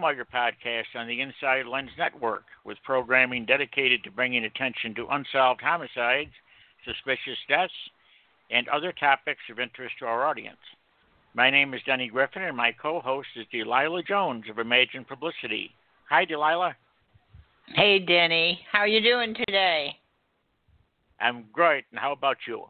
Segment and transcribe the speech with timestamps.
[0.00, 4.10] Welcome to the Crime Wire podcast on the Inside Lens Network, with programming dedicated to
[4.10, 6.30] bringing attention to unsolved homicides,
[6.84, 7.72] suspicious deaths,
[8.50, 10.58] and other topics of interest to our audience.
[11.34, 15.70] My name is Denny Griffin, and my co host is Delilah Jones of Imagine Publicity.
[16.10, 16.76] Hi, Delilah.
[17.74, 18.60] Hey, Denny.
[18.70, 19.96] How are you doing today?
[21.20, 22.66] I'm great, and how about you?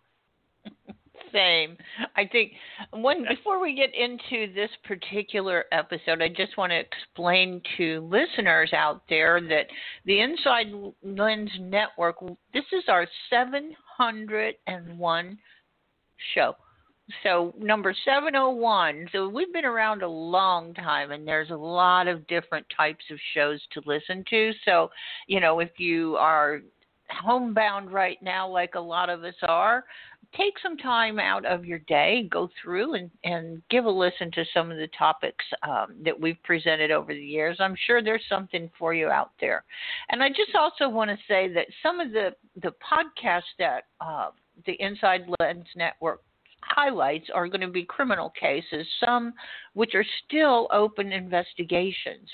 [1.33, 1.77] Same.
[2.17, 2.53] I think
[2.91, 8.73] one before we get into this particular episode, I just want to explain to listeners
[8.73, 9.67] out there that
[10.05, 12.21] the Inside Lens Network.
[12.53, 15.39] This is our 701
[16.34, 16.55] show.
[17.23, 19.09] So number 701.
[19.12, 23.19] So we've been around a long time and there's a lot of different types of
[23.34, 24.53] shows to listen to.
[24.65, 24.91] So,
[25.27, 26.61] you know, if you are
[27.11, 29.84] homebound right now like a lot of us are,
[30.37, 34.45] take some time out of your day, go through and, and give a listen to
[34.53, 37.57] some of the topics um, that we've presented over the years.
[37.61, 39.65] I'm sure there's something for you out there.
[40.11, 44.31] And I just also want to say that some of the, the podcasts that uh,
[44.67, 46.23] the Inside Lens Network
[46.61, 49.33] highlights are going to be criminal cases, some
[49.75, 52.28] which are still open investigations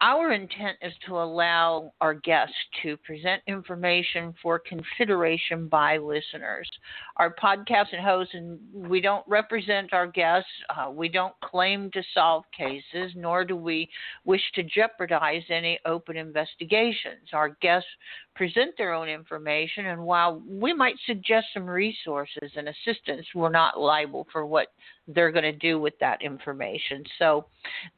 [0.00, 6.68] our intent is to allow our guests to present information for consideration by listeners.
[7.16, 10.48] Our podcast and hosts, and we don't represent our guests.
[10.70, 13.90] Uh, we don't claim to solve cases, nor do we
[14.24, 17.28] wish to jeopardize any open investigations.
[17.34, 17.88] Our guests
[18.34, 23.78] present their own information, and while we might suggest some resources and assistance, we're not
[23.78, 24.68] liable for what
[25.14, 27.04] they're going to do with that information.
[27.18, 27.46] So,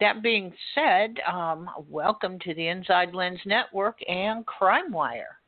[0.00, 5.38] that being said, um, welcome to the Inside Lens Network and Crime Wire.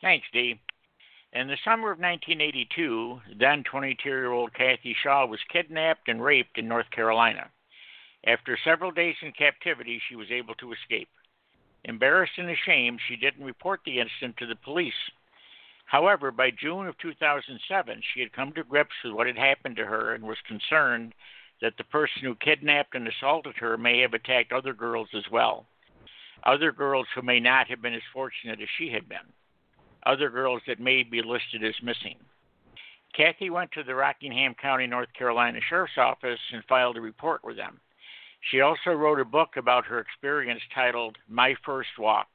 [0.00, 0.60] Thanks, Dee.
[1.32, 6.58] In the summer of 1982, then 22 year old Kathy Shaw was kidnapped and raped
[6.58, 7.50] in North Carolina.
[8.26, 11.08] After several days in captivity, she was able to escape.
[11.84, 14.94] Embarrassed and ashamed, she didn't report the incident to the police.
[15.94, 19.84] However, by June of 2007, she had come to grips with what had happened to
[19.84, 21.14] her and was concerned
[21.62, 25.66] that the person who kidnapped and assaulted her may have attacked other girls as well.
[26.42, 29.32] Other girls who may not have been as fortunate as she had been.
[30.04, 32.16] Other girls that may be listed as missing.
[33.16, 37.56] Kathy went to the Rockingham County, North Carolina Sheriff's Office and filed a report with
[37.56, 37.78] them.
[38.50, 42.26] She also wrote a book about her experience titled My First Walk.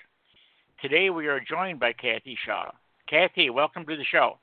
[0.82, 2.72] Today we are joined by Kathy Shaw.
[3.10, 4.38] Kathy, welcome to the show.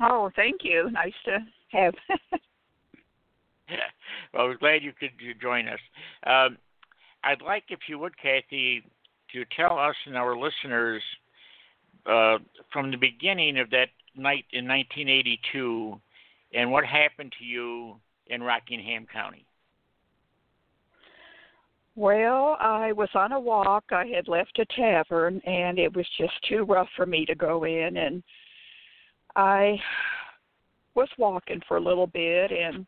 [0.00, 0.90] Oh, thank you.
[0.90, 1.38] Nice to
[1.70, 1.94] have.
[4.32, 5.78] well, I was glad you could join us.
[6.26, 6.58] Um,
[7.22, 8.82] I'd like, if you would, Kathy,
[9.32, 11.02] to tell us and our listeners
[12.06, 12.38] uh,
[12.72, 16.00] from the beginning of that night in 1982
[16.54, 17.96] and what happened to you
[18.26, 19.46] in Rockingham County.
[21.96, 23.84] Well, I was on a walk.
[23.90, 27.64] I had left a tavern and it was just too rough for me to go
[27.64, 28.22] in and
[29.34, 29.78] I
[30.94, 32.86] was walking for a little bit and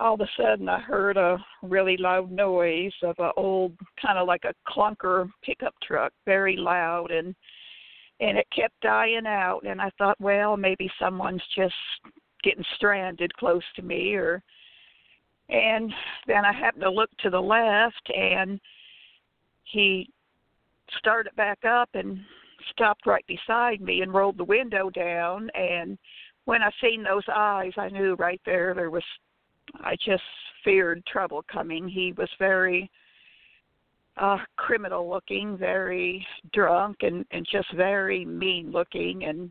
[0.00, 4.26] all of a sudden I heard a really loud noise of an old kind of
[4.26, 7.32] like a clunker pickup truck, very loud and
[8.18, 11.74] and it kept dying out and I thought, well, maybe someone's just
[12.42, 14.42] getting stranded close to me or
[15.48, 15.92] and
[16.26, 18.60] then I happened to look to the left, and
[19.64, 20.10] he
[20.98, 22.18] started back up and
[22.70, 25.50] stopped right beside me and rolled the window down.
[25.54, 25.98] And
[26.44, 29.04] when I seen those eyes, I knew right there there was.
[29.80, 30.22] I just
[30.64, 31.88] feared trouble coming.
[31.88, 32.90] He was very
[34.16, 39.50] uh criminal looking, very drunk and and just very mean looking and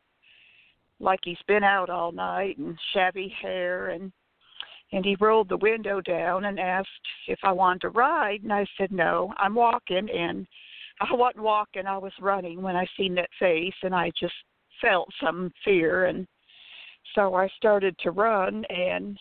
[0.99, 4.11] like he's been out all night and shabby hair and
[4.91, 6.89] and he rolled the window down and asked
[7.27, 10.45] if I wanted to ride and I said no I'm walking and
[11.01, 14.33] I wasn't walking I was running when I seen that face and I just
[14.81, 16.27] felt some fear and
[17.13, 19.17] so I started to run and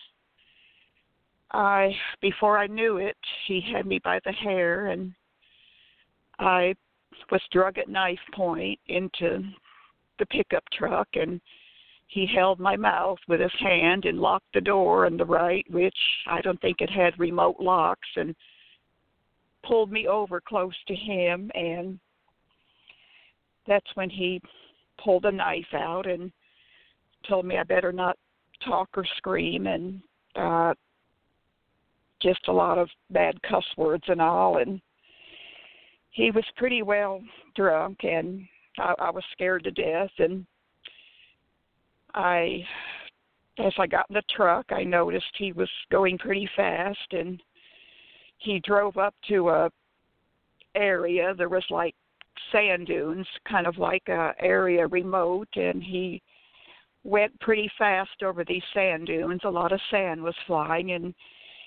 [1.53, 5.13] I before I knew it, he had me by the hair and
[6.39, 6.75] I
[7.31, 9.43] was drug at knife point into
[10.19, 11.41] the pickup truck and
[12.07, 15.97] he held my mouth with his hand and locked the door on the right, which
[16.27, 18.35] I don't think it had remote locks, and
[19.67, 21.51] pulled me over close to him.
[21.55, 21.99] And
[23.67, 24.41] that's when he
[25.03, 26.31] pulled a knife out and
[27.29, 28.17] told me I better not
[28.65, 30.01] talk or scream, and
[30.37, 30.75] uh,
[32.23, 34.59] just a lot of bad cuss words and all.
[34.59, 34.81] And
[36.11, 37.21] he was pretty well
[37.57, 38.47] drunk, and
[38.79, 40.11] I, I was scared to death.
[40.19, 40.47] And
[42.15, 42.65] I,
[43.59, 47.43] as I got in the truck, I noticed he was going pretty fast, and
[48.39, 49.71] he drove up to a
[50.75, 51.35] area.
[51.37, 51.95] There was like
[52.53, 56.23] sand dunes, kind of like a area remote, and he
[57.05, 59.41] went pretty fast over these sand dunes.
[59.45, 61.15] A lot of sand was flying, and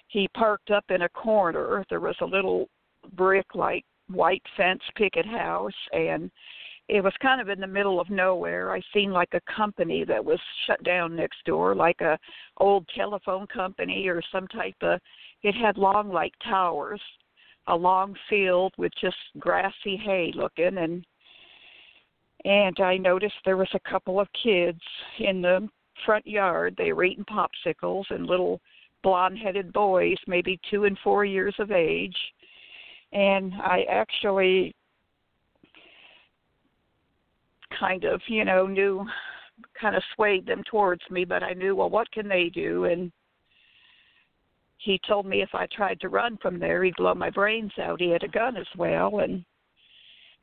[0.07, 1.85] he parked up in a corner.
[1.89, 2.69] There was a little
[3.15, 6.31] brick like white fence picket house, and
[6.89, 8.72] it was kind of in the middle of nowhere.
[8.72, 12.18] I seen like a company that was shut down next door, like a
[12.57, 15.00] old telephone company or some type of.
[15.44, 17.01] It had long like towers,
[17.68, 21.06] a long field with just grassy hay looking, and
[22.45, 24.80] and I noticed there was a couple of kids
[25.19, 25.68] in the
[26.06, 26.75] front yard.
[26.78, 28.62] They were eating popsicles and little
[29.04, 32.16] blonde-headed boys, maybe two and four years of age.
[33.12, 34.75] And I actually
[37.79, 39.06] kind of, you know, knew
[39.79, 42.85] kind of swayed them towards me, but I knew, well, what can they do?
[42.85, 43.12] And
[44.77, 48.00] he told me if I tried to run from there, he'd blow my brains out.
[48.00, 49.44] He had a gun as well, and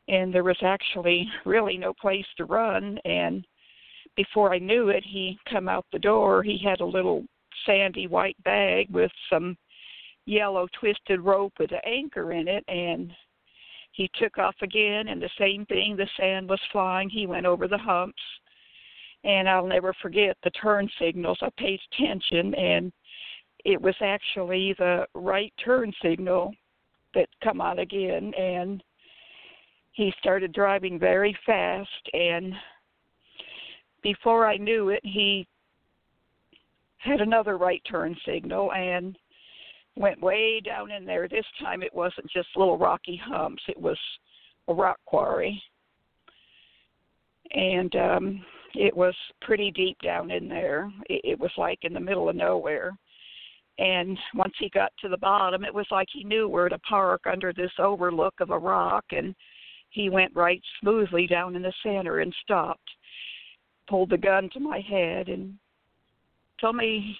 [0.06, 2.98] and there was actually really no place to run.
[3.06, 3.46] And
[4.16, 6.42] before I knew it, he come out the door.
[6.42, 7.24] He had a little
[7.64, 9.56] sandy white bag with some
[10.26, 13.12] yellow twisted rope with an anchor in it, and
[13.94, 15.96] he took off again, and the same thing.
[15.96, 17.08] The sand was flying.
[17.08, 18.22] He went over the humps,
[19.22, 21.38] and I'll never forget the turn signals.
[21.40, 22.92] I paid attention, and
[23.64, 26.52] it was actually the right turn signal
[27.14, 28.82] that come on again, and
[29.92, 32.52] he started driving very fast, and
[34.02, 35.46] before I knew it, he
[36.98, 39.16] had another right turn signal, and
[39.96, 41.28] went way down in there.
[41.28, 43.98] This time it wasn't just little rocky humps, it was
[44.68, 45.62] a rock quarry.
[47.52, 48.44] And um
[48.74, 50.90] it was pretty deep down in there.
[51.08, 52.96] It, it was like in the middle of nowhere.
[53.78, 57.22] And once he got to the bottom, it was like he knew where to park
[57.30, 59.34] under this overlook of a rock and
[59.90, 62.90] he went right smoothly down in the center and stopped.
[63.88, 65.54] Pulled the gun to my head and
[66.60, 67.16] told me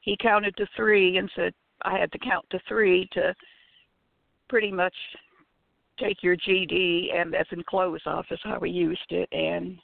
[0.00, 1.52] he counted to three and said
[1.82, 3.34] I had to count to three to
[4.48, 4.94] pretty much
[5.98, 9.78] take your GD and that's in close office how we used it and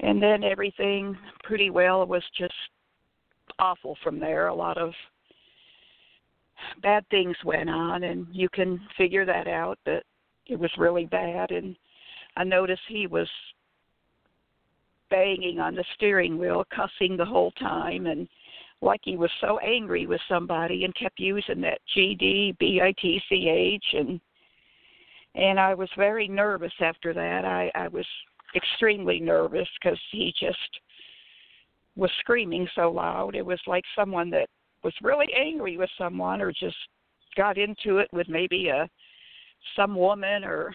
[0.00, 2.54] and then everything pretty well was just
[3.58, 4.48] awful from there.
[4.48, 4.92] A lot of
[6.82, 10.02] bad things went on and you can figure that out that
[10.46, 11.76] it was really bad and
[12.36, 13.28] I noticed he was
[15.12, 18.26] banging on the steering wheel, cussing the whole time, and
[18.80, 24.20] like he was so angry with somebody and kept using that GD, BITCH, and
[25.34, 27.44] and I was very nervous after that.
[27.44, 28.06] I I was
[28.56, 30.80] extremely nervous because he just
[31.94, 33.34] was screaming so loud.
[33.34, 34.48] It was like someone that
[34.82, 36.76] was really angry with someone or just
[37.36, 38.88] got into it with maybe a
[39.76, 40.74] some woman or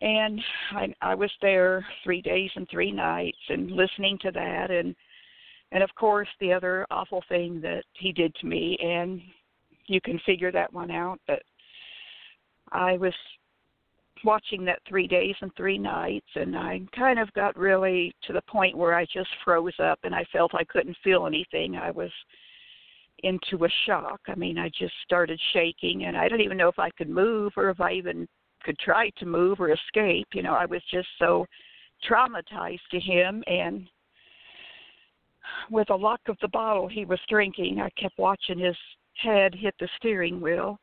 [0.00, 0.40] and
[0.72, 4.70] I I was there 3 days and 3 nights and listening to that.
[4.70, 4.94] And
[5.72, 9.20] and of course the other awful thing that he did to me and
[9.86, 11.42] you can figure that one out but
[12.72, 13.14] I was
[14.24, 18.42] watching that 3 days and 3 nights and I kind of got really to the
[18.42, 21.76] point where I just froze up and I felt I couldn't feel anything.
[21.76, 22.10] I was
[23.22, 24.20] into a shock.
[24.28, 27.52] I mean I just started shaking and I don't even know if I could move
[27.56, 28.28] or if I even
[28.66, 30.26] could try to move or escape.
[30.34, 31.46] You know, I was just so
[32.06, 33.88] traumatized to him and
[35.70, 38.76] with a luck of the bottle he was drinking, I kept watching his
[39.22, 40.78] head hit the steering wheel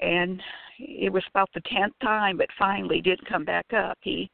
[0.00, 0.42] and
[0.78, 3.96] it was about the tenth time but finally didn't come back up.
[4.02, 4.28] He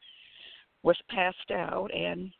[0.81, 2.31] was passed out and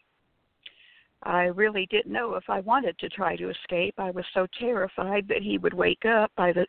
[1.24, 3.94] I really didn't know if I wanted to try to escape.
[3.98, 6.66] I was so terrified that he would wake up by the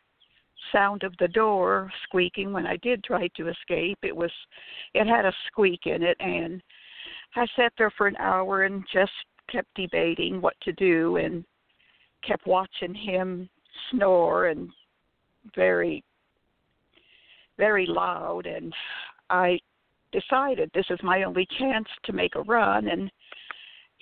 [0.71, 3.99] sound of the door squeaking when I did try to escape.
[4.01, 4.31] It was
[4.93, 6.61] it had a squeak in it and
[7.35, 9.11] I sat there for an hour and just
[9.49, 11.43] kept debating what to do and
[12.25, 13.49] kept watching him
[13.89, 14.69] snore and
[15.55, 16.03] very
[17.57, 18.73] very loud and
[19.29, 19.59] I
[20.11, 23.09] decided this is my only chance to make a run and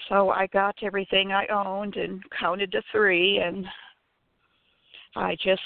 [0.07, 3.65] so I got everything I owned and counted to 3 and
[5.15, 5.61] I just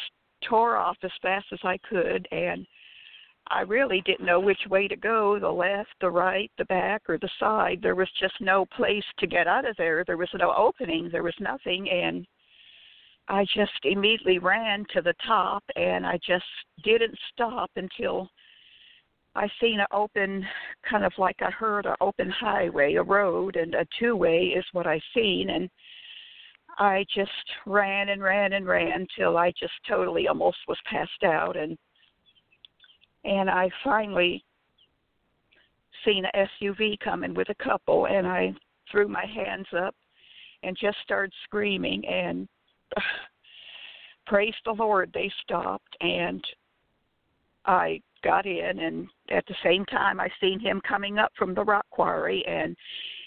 [0.47, 2.65] tore off as fast as I could and
[3.47, 7.17] I really didn't know which way to go the left, the right, the back, or
[7.17, 7.79] the side.
[7.81, 10.03] There was just no place to get out of there.
[10.05, 11.09] There was no opening.
[11.11, 11.89] There was nothing.
[11.89, 12.25] And
[13.27, 16.45] I just immediately ran to the top and I just
[16.83, 18.29] didn't stop until
[19.35, 20.45] I seen an open,
[20.87, 24.65] kind of like I heard an open highway, a road, and a two way is
[24.73, 25.49] what I seen.
[25.49, 25.69] And
[26.77, 27.31] I just
[27.65, 31.55] ran and ran and ran till I just totally almost was passed out.
[31.55, 31.77] And
[33.25, 34.43] and I finally
[36.03, 38.53] seen a SUV coming with a couple and I
[38.91, 39.95] threw my hands up
[40.63, 42.05] and just started screaming.
[42.07, 42.47] And
[44.27, 46.43] praise the Lord they stopped and
[47.65, 48.79] I got in.
[48.79, 52.75] And at the same time I seen him coming up from the rock quarry and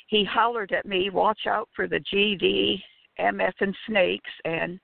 [0.08, 2.82] he hollered at me, Watch out for the GD
[3.20, 4.78] MF and snakes and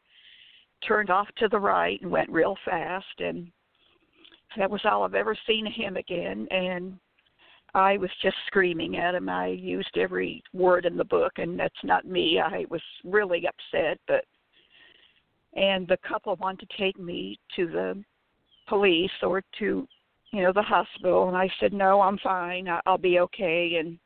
[0.87, 3.51] turned off to the right and went real fast and
[4.57, 6.99] that was all I've ever seen of him again and
[7.75, 9.31] I was just screaming at him.
[9.31, 12.39] I used every word in the book and that's not me.
[12.39, 14.25] I was really upset but
[15.55, 18.05] and the couple wanted to take me to the
[18.69, 19.87] police or to
[20.33, 23.99] you know the hospital and I said no I'm fine I'll be okay and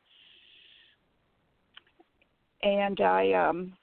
[2.63, 3.73] and I um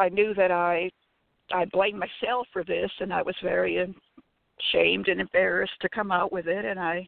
[0.00, 0.90] I knew that I
[1.52, 3.76] I blamed myself for this, and I was very
[4.58, 7.06] ashamed and embarrassed to come out with it, and I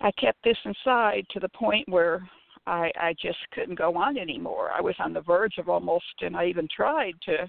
[0.00, 2.28] I kept this inside to the point where
[2.66, 4.70] I I just couldn't go on anymore.
[4.76, 7.48] I was on the verge of almost, and I even tried to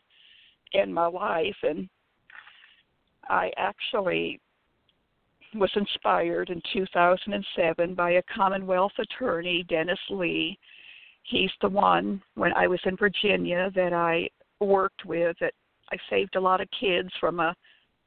[0.74, 1.90] end my life, and
[3.28, 4.40] I actually
[5.56, 10.58] was inspired in 2007 by a Commonwealth attorney, Dennis Lee,
[11.24, 15.54] he's the one when I was in Virginia that I worked with that
[15.92, 17.56] I saved a lot of kids from a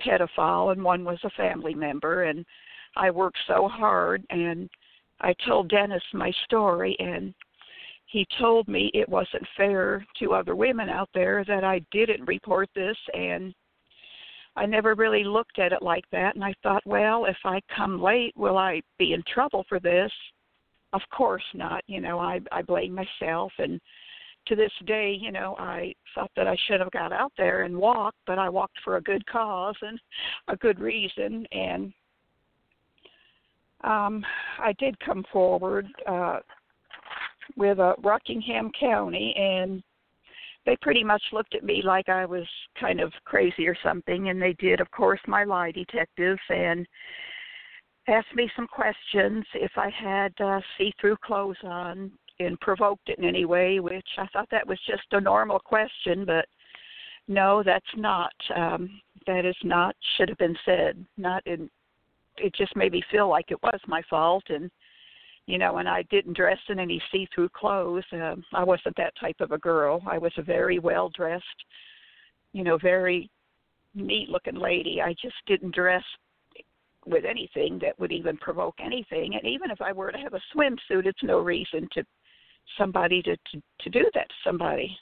[0.00, 2.44] pedophile and one was a family member and
[2.96, 4.68] I worked so hard and
[5.20, 7.34] I told Dennis my story and
[8.06, 12.68] he told me it wasn't fair to other women out there that I didn't report
[12.74, 13.54] this and
[14.56, 18.00] I never really looked at it like that and I thought, well, if I come
[18.00, 20.12] late, will I be in trouble for this?
[20.94, 23.80] Of course not you know i i blame myself and
[24.46, 27.76] to this day you know i thought that i should have got out there and
[27.76, 29.98] walked but i walked for a good cause and
[30.48, 31.92] a good reason and
[33.82, 34.24] um
[34.58, 36.38] i did come forward uh
[37.56, 39.82] with uh, Rockingham County and
[40.66, 42.46] they pretty much looked at me like I was
[42.80, 46.86] kind of crazy or something and they did of course my lie detectives and
[48.08, 53.24] asked me some questions if I had uh, see-through clothes on and provoked it in
[53.24, 56.46] any way, which I thought that was just a normal question, but
[57.28, 58.32] no, that's not.
[58.54, 61.04] Um, that is not should have been said.
[61.16, 61.70] Not in.
[62.36, 64.70] It just made me feel like it was my fault, and
[65.46, 68.04] you know, and I didn't dress in any see-through clothes.
[68.12, 70.02] Um, I wasn't that type of a girl.
[70.06, 71.44] I was a very well-dressed,
[72.52, 73.30] you know, very
[73.94, 75.00] neat-looking lady.
[75.00, 76.02] I just didn't dress
[77.06, 79.34] with anything that would even provoke anything.
[79.34, 82.04] And even if I were to have a swimsuit, it's no reason to
[82.78, 84.96] somebody to to, to do that to somebody.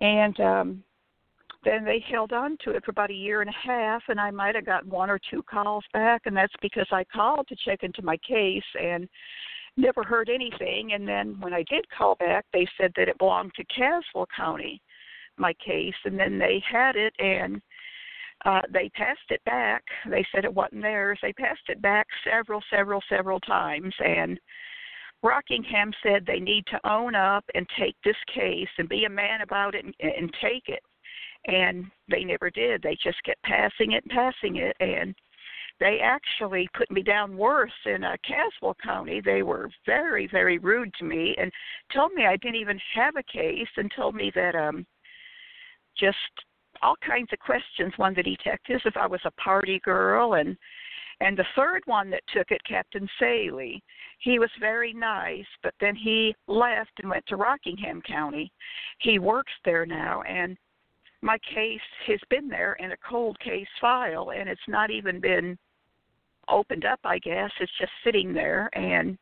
[0.00, 0.84] And um,
[1.64, 4.30] then they held on to it for about a year and a half, and I
[4.30, 7.82] might have got one or two calls back, and that's because I called to check
[7.82, 9.08] into my case and
[9.76, 10.92] never heard anything.
[10.94, 14.80] And then when I did call back, they said that it belonged to Caswell County,
[15.36, 17.60] my case, and then they had it and
[18.44, 19.84] uh, they passed it back.
[20.08, 21.18] They said it wasn't theirs.
[21.22, 24.38] They passed it back several, several, several times, and
[25.22, 29.42] Rockingham said they need to own up and take this case and be a man
[29.42, 30.82] about it and, and take it.
[31.46, 32.82] And they never did.
[32.82, 35.14] They just kept passing it and passing it, and
[35.78, 39.20] they actually put me down worse in uh, Caswell County.
[39.24, 41.50] They were very, very rude to me and
[41.94, 44.86] told me I didn't even have a case and told me that um
[45.98, 46.16] just
[46.82, 47.92] all kinds of questions.
[47.96, 50.56] One the detectives if I was a party girl, and
[51.20, 53.82] and the third one that took it, Captain Saley,
[54.20, 58.50] he was very nice, but then he left and went to Rockingham County.
[59.00, 60.56] He works there now, and
[61.22, 65.58] my case has been there in a cold case file and it's not even been
[66.48, 67.50] opened up, I guess.
[67.60, 69.18] It's just sitting there and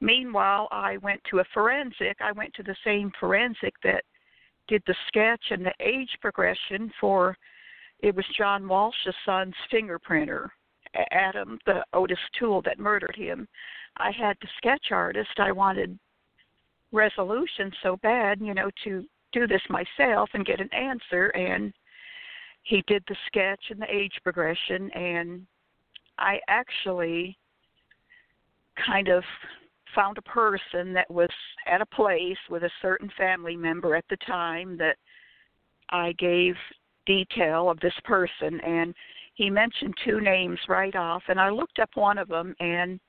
[0.00, 2.16] meanwhile I went to a forensic.
[2.20, 4.04] I went to the same forensic that
[4.68, 7.36] did the sketch and the age progression for
[8.00, 10.48] it was John Walsh's son's fingerprinter,
[11.10, 13.48] Adam, the Ottis Toole that murdered him.
[13.96, 15.30] I had the sketch artist.
[15.38, 15.98] I wanted
[16.92, 21.28] resolution so bad, you know, to do this myself and get an answer.
[21.28, 21.72] And
[22.62, 24.90] he did the sketch and the age progression.
[24.92, 25.46] And
[26.18, 27.38] I actually
[28.86, 29.24] kind of
[29.96, 31.30] found a person that was
[31.66, 34.96] at a place with a certain family member at the time that
[35.90, 36.54] I gave
[37.06, 38.94] detail of this person and
[39.34, 43.00] he mentioned two names right off and I looked up one of them and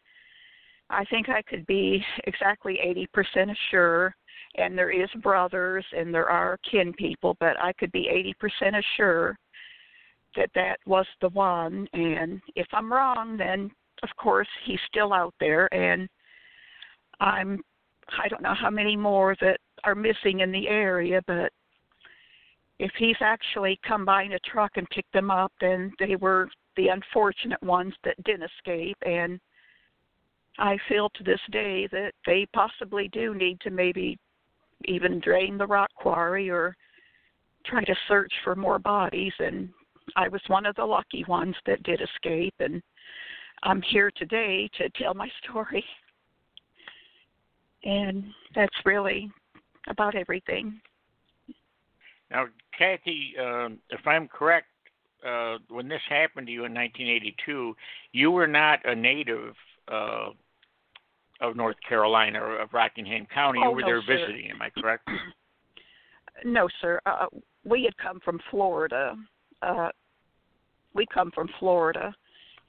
[0.90, 2.80] I think I could be exactly
[3.16, 4.16] 80% sure
[4.56, 9.38] and there is brothers and there are kin people but I could be 80% sure
[10.36, 13.72] that that was the one and if I'm wrong then
[14.04, 16.08] of course he's still out there and
[17.20, 17.62] I'm
[18.24, 21.52] I don't know how many more that are missing in the area but
[22.80, 26.50] if he's actually come by in a truck and picked them up, then they were
[26.76, 28.98] the unfortunate ones that didn't escape.
[29.06, 29.40] And
[30.60, 34.18] I feel to this day that they possibly do need to maybe
[34.86, 36.76] even drain the rock quarry or
[37.66, 39.34] try to search for more bodies.
[39.40, 39.70] And
[40.16, 42.54] I was one of the lucky ones that did escape.
[42.60, 42.82] And
[43.64, 45.84] I'm here today to tell my story.
[47.88, 49.32] And that's really
[49.88, 50.80] about everything.
[52.30, 54.68] Now, Kathy, uh, if I'm correct,
[55.26, 57.74] uh, when this happened to you in 1982,
[58.12, 59.54] you were not a native
[59.88, 60.30] uh,
[61.40, 63.60] of North Carolina or of Rockingham County.
[63.64, 64.18] Oh, you were no, there sir.
[64.18, 64.52] visiting.
[64.52, 65.08] Am I correct?
[66.46, 67.02] No, sir.
[67.08, 67.26] Uh,
[67.66, 69.16] we had come from Florida.
[69.64, 69.90] Uh,
[70.94, 72.14] we come from Florida,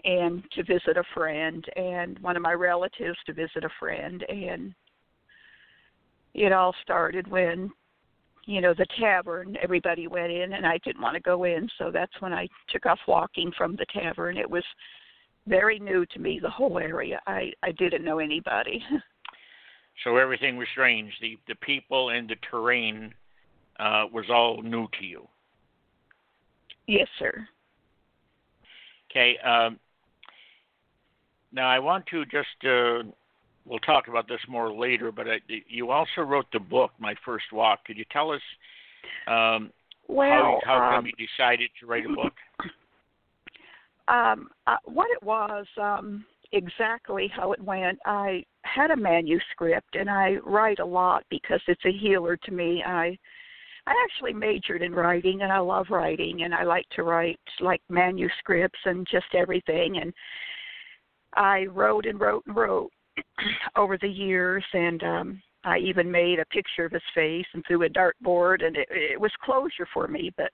[0.05, 4.75] and to visit a friend, and one of my relatives to visit a friend, and
[6.39, 7.71] it all started when
[8.47, 11.91] you know the tavern everybody went in and i didn't want to go in so
[11.91, 14.65] that's when i took off walking from the tavern it was
[15.47, 18.83] very new to me the whole area i i didn't know anybody
[20.05, 21.13] so everything was strange.
[21.21, 23.13] The the people and the terrain
[23.81, 25.27] uh, was all new to you.
[26.87, 27.47] yes sir
[29.11, 29.39] Okay.
[29.39, 29.79] Um,
[31.53, 33.09] now I want to just uh,
[33.69, 37.47] we'll talk about this more later, but I, you also wrote the book, My First
[37.53, 37.85] Walk.
[37.85, 38.41] Could you tell us
[39.27, 39.71] um,
[40.09, 42.33] well how how um, come you decided to write a book?
[44.09, 50.09] um uh, what it was um exactly how it went i had a manuscript and
[50.09, 53.17] i write a lot because it's a healer to me i
[53.87, 57.83] i actually majored in writing and i love writing and i like to write like
[57.91, 60.13] manuscripts and just everything and
[61.35, 62.91] i wrote and wrote and wrote
[63.77, 67.85] over the years and um i even made a picture of his face and threw
[67.85, 70.51] a dartboard and it it was closure for me but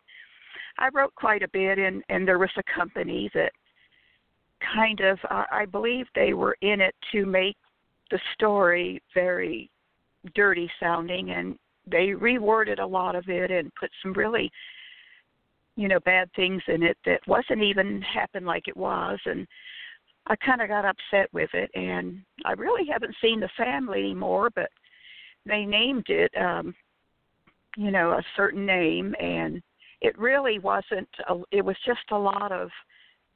[0.78, 3.52] I wrote quite a bit, and and there was a company that
[4.74, 7.56] kind of uh, I believe they were in it to make
[8.10, 9.70] the story very
[10.34, 14.50] dirty sounding, and they reworded a lot of it and put some really
[15.76, 19.46] you know bad things in it that wasn't even happened like it was, and
[20.26, 24.50] I kind of got upset with it, and I really haven't seen the family anymore,
[24.54, 24.70] but
[25.46, 26.74] they named it um
[27.76, 29.62] you know a certain name and
[30.00, 32.70] it really wasn't a, it was just a lot of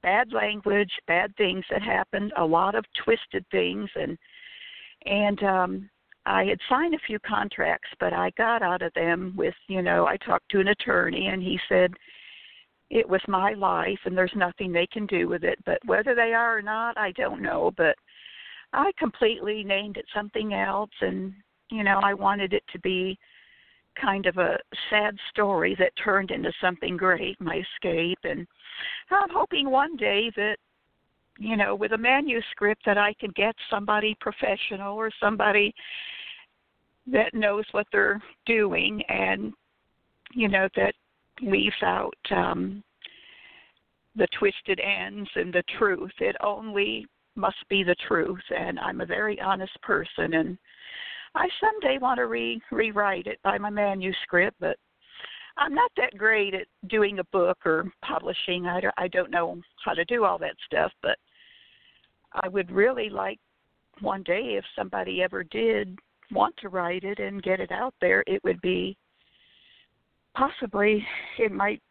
[0.03, 4.17] bad language bad things that happened a lot of twisted things and
[5.07, 5.91] and um
[6.27, 10.07] i had signed a few contracts but i got out of them with you know
[10.07, 11.93] i talked to an attorney and he said
[12.91, 16.33] it was my life and there's nothing they can do with it but whether they
[16.33, 17.95] are or not i don't know but
[18.73, 21.33] i completely named it something else and
[21.71, 23.19] you know i wanted it to be
[24.01, 24.59] kind of a
[24.91, 28.19] sad story that turned into something great, my escape.
[28.25, 28.47] And
[29.11, 30.57] I'm hoping one day that,
[31.39, 35.75] you know, with a manuscript that I can get somebody professional or somebody
[37.07, 39.53] that knows what they're doing and,
[40.33, 40.95] you know, that
[41.41, 42.83] leaves out um,
[44.17, 46.13] the twisted ends and the truth.
[46.21, 48.43] It only must be the truth.
[48.57, 50.35] And I'm a very honest person.
[50.35, 50.59] And
[51.35, 54.77] I someday want to re rewrite it by my manuscript, but
[55.57, 58.67] I'm not that great at doing a book or publishing.
[58.67, 61.19] I don't, I don't know how to do all that stuff, but
[62.33, 63.39] I would really like
[64.01, 65.99] one day if somebody ever did
[66.31, 68.97] want to write it and get it out there, it would be
[70.39, 71.05] possibly
[71.39, 71.83] it might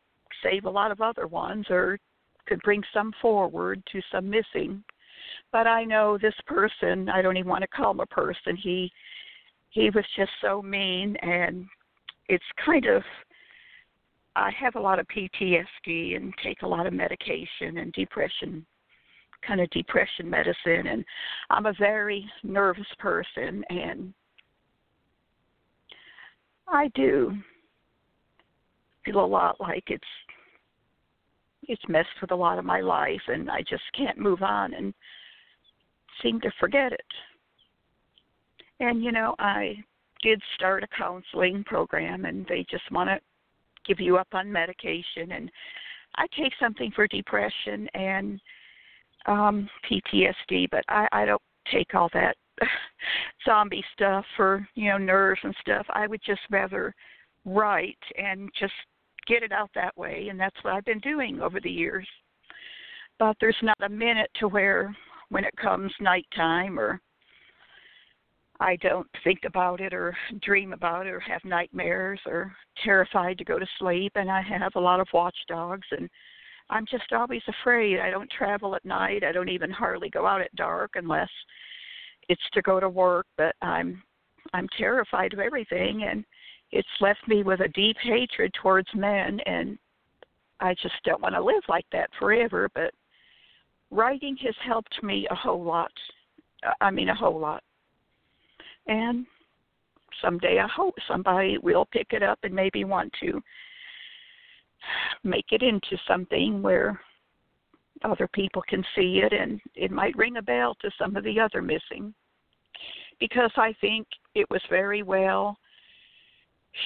[0.41, 1.99] save a lot of other ones or
[2.47, 4.81] could bring some forward to some missing.
[5.51, 8.55] But I know this person, I don't even want to call him a person.
[8.55, 8.91] He
[9.71, 11.65] he was just so mean and
[12.29, 13.03] it's kind of
[14.35, 18.65] I have a lot of PTSD and take a lot of medication and depression
[19.45, 21.05] kind of depression medicine and
[21.49, 24.13] I'm a very nervous person and
[26.67, 27.37] I do
[29.07, 30.03] feel a lot like it's
[31.63, 34.93] it's messed with a lot of my life and I just can't move on and
[36.21, 37.05] seem to forget it.
[38.79, 39.75] And you know, I
[40.21, 43.19] did start a counseling program and they just want to
[43.85, 45.49] give you up on medication and
[46.15, 48.39] I take something for depression and
[49.25, 51.41] um PTSD, but I I don't
[51.71, 52.35] take all that
[53.45, 55.85] zombie stuff for, you know, nerves and stuff.
[55.89, 56.93] I would just rather
[57.45, 58.73] write and just
[59.27, 62.07] get it out that way and that's what I've been doing over the years.
[63.19, 64.95] But there's not a minute to where
[65.29, 67.01] when it comes nighttime or
[68.59, 72.51] I don't think about it or dream about it or have nightmares or
[72.83, 76.09] terrified to go to sleep and I have a lot of watchdogs and
[76.69, 77.99] I'm just always afraid.
[77.99, 79.23] I don't travel at night.
[79.23, 81.29] I don't even hardly go out at dark unless
[82.29, 84.01] it's to go to work, but I'm
[84.53, 86.23] I'm terrified of everything and
[86.71, 89.77] it's left me with a deep hatred towards men and
[90.59, 92.91] I just don't want to live like that forever, but
[93.91, 95.91] writing has helped me a whole lot.
[96.81, 97.63] I mean a whole lot.
[98.87, 99.25] And
[100.21, 103.41] someday I hope somebody will pick it up and maybe want to
[105.23, 106.99] make it into something where
[108.03, 111.39] other people can see it and it might ring a bell to some of the
[111.39, 112.13] other missing
[113.19, 115.57] because I think it was very well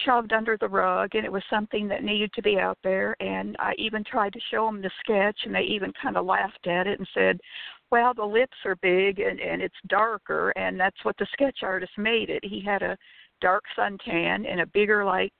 [0.06, 3.16] shoved under the rug and it was something that needed to be out there.
[3.20, 6.68] And I even tried to show them the sketch and they even kind of laughed
[6.68, 7.40] at it and said
[7.92, 11.92] well the lips are big and and it's darker and that's what the sketch artist
[11.98, 12.44] made it.
[12.44, 12.98] He had a
[13.42, 15.34] dark suntan and a bigger like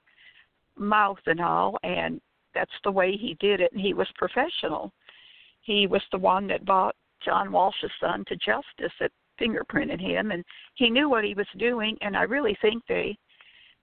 [0.78, 2.20] mouth and all and
[2.54, 4.92] that's the way he did it and he was professional.
[5.62, 10.44] He was the one that brought John Walsh's son to justice that fingerprinted him and
[10.76, 13.18] he knew what he was doing and I really think they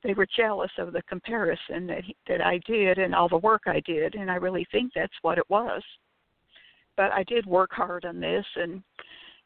[0.03, 3.63] they were jealous of the comparison that he, that I did and all the work
[3.67, 5.83] I did and I really think that's what it was.
[6.97, 8.83] But I did work hard on this and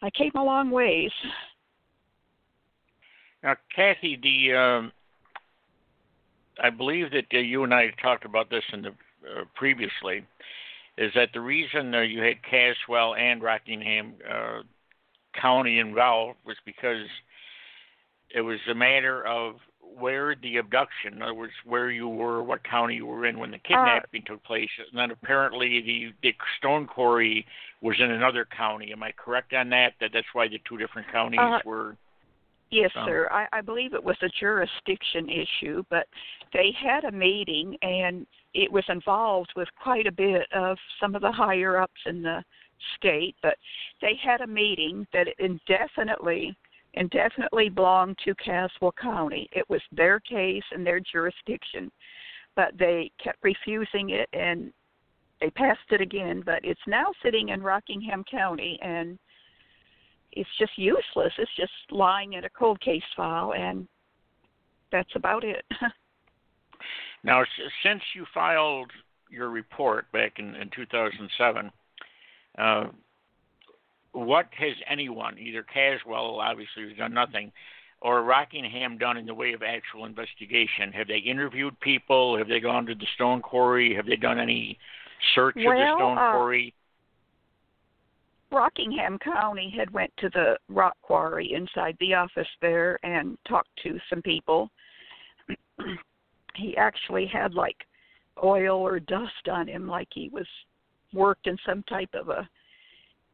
[0.02, 1.10] I came a long ways.
[3.42, 4.92] Now Kathy the um
[6.62, 10.24] I believe that uh, you and I talked about this in the uh, previously
[10.98, 14.60] is that the reason uh, you had Caswell and Rockingham uh,
[15.40, 17.06] County involved was because
[18.34, 19.56] it was a matter of
[19.98, 23.50] where the abduction, in other words, where you were, what county you were in when
[23.50, 27.46] the kidnapping uh, took place, and then apparently the the stone quarry
[27.80, 28.92] was in another county.
[28.92, 29.92] Am I correct on that?
[30.00, 31.96] That that's why the two different counties uh, were.
[32.70, 33.28] Yes, um, sir.
[33.30, 36.06] I, I believe it was a jurisdiction issue, but
[36.54, 41.20] they had a meeting and it was involved with quite a bit of some of
[41.20, 42.42] the higher ups in the
[42.96, 43.36] state.
[43.42, 43.56] But
[44.00, 46.56] they had a meeting that indefinitely
[46.94, 49.48] indefinitely belonged to Caswell County.
[49.52, 51.90] It was their case and their jurisdiction,
[52.54, 54.72] but they kept refusing it and
[55.40, 56.42] they passed it again.
[56.44, 59.18] But it's now sitting in Rockingham County and
[60.32, 61.32] it's just useless.
[61.38, 63.86] It's just lying in a cold case file, and
[64.90, 65.64] that's about it.
[67.24, 67.44] now,
[67.82, 68.90] since you filed
[69.30, 71.70] your report back in, in 2007,
[72.58, 72.84] uh,
[74.12, 77.50] what has anyone, either Caswell, obviously, has done nothing,
[78.00, 80.92] or Rockingham done in the way of actual investigation?
[80.92, 82.36] Have they interviewed people?
[82.36, 83.94] Have they gone to the stone quarry?
[83.94, 84.78] Have they done any
[85.34, 86.74] search well, of the stone uh, quarry?
[88.50, 93.98] Rockingham County had went to the rock quarry inside the office there and talked to
[94.10, 94.70] some people.
[96.54, 97.76] he actually had like
[98.44, 100.46] oil or dust on him, like he was
[101.14, 102.48] worked in some type of a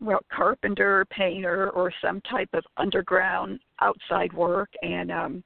[0.01, 4.71] well carpenter painter or some type of underground outside work.
[4.83, 5.45] And um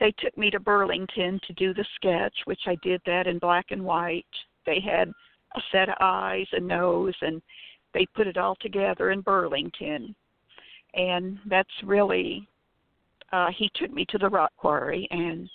[0.00, 3.66] they took me to burlington to do the sketch which i did that in black
[3.70, 4.26] and white.
[4.66, 5.08] They had
[5.56, 7.40] a set of eyes and nose and
[7.92, 10.14] they put it all together in burlington.
[10.94, 12.48] And that's really
[13.32, 15.48] uh he took me to the rock quarry and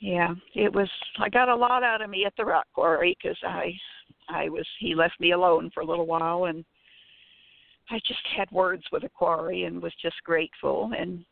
[0.00, 3.38] yeah it was i got a lot out of me at the rock quarry because
[3.44, 3.72] i
[4.32, 6.64] I was he left me alone for a little while and
[7.90, 11.24] I just had words with the quarry and was just grateful and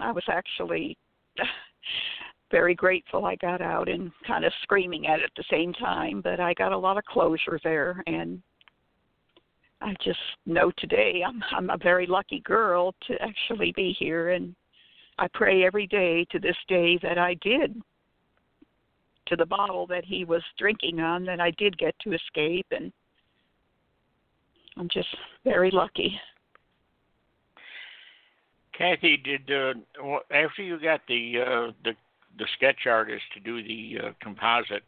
[0.00, 0.98] I was actually
[2.50, 6.20] very grateful I got out and kind of screaming at it at the same time,
[6.20, 8.42] but I got a lot of closure there and
[9.80, 14.54] I just know today I'm I'm a very lucky girl to actually be here and
[15.18, 17.80] I pray every day to this day that I did
[19.26, 22.92] to the bottle that he was drinking on that I did get to escape and
[24.76, 25.08] I'm just
[25.44, 26.20] very lucky.
[28.76, 29.74] Kathy, did uh,
[30.32, 31.92] after you got the uh, the
[32.38, 34.82] the sketch artist to do the uh, composite,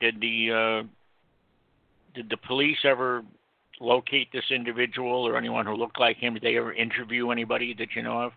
[0.00, 0.86] did the uh,
[2.16, 3.22] did the police ever
[3.80, 6.34] locate this individual or anyone who looked like him?
[6.34, 8.32] Did they ever interview anybody that you know of?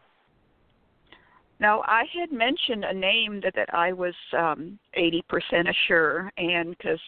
[1.60, 5.22] No, I had mentioned a name that that I was um 80%
[5.88, 7.00] sure, and because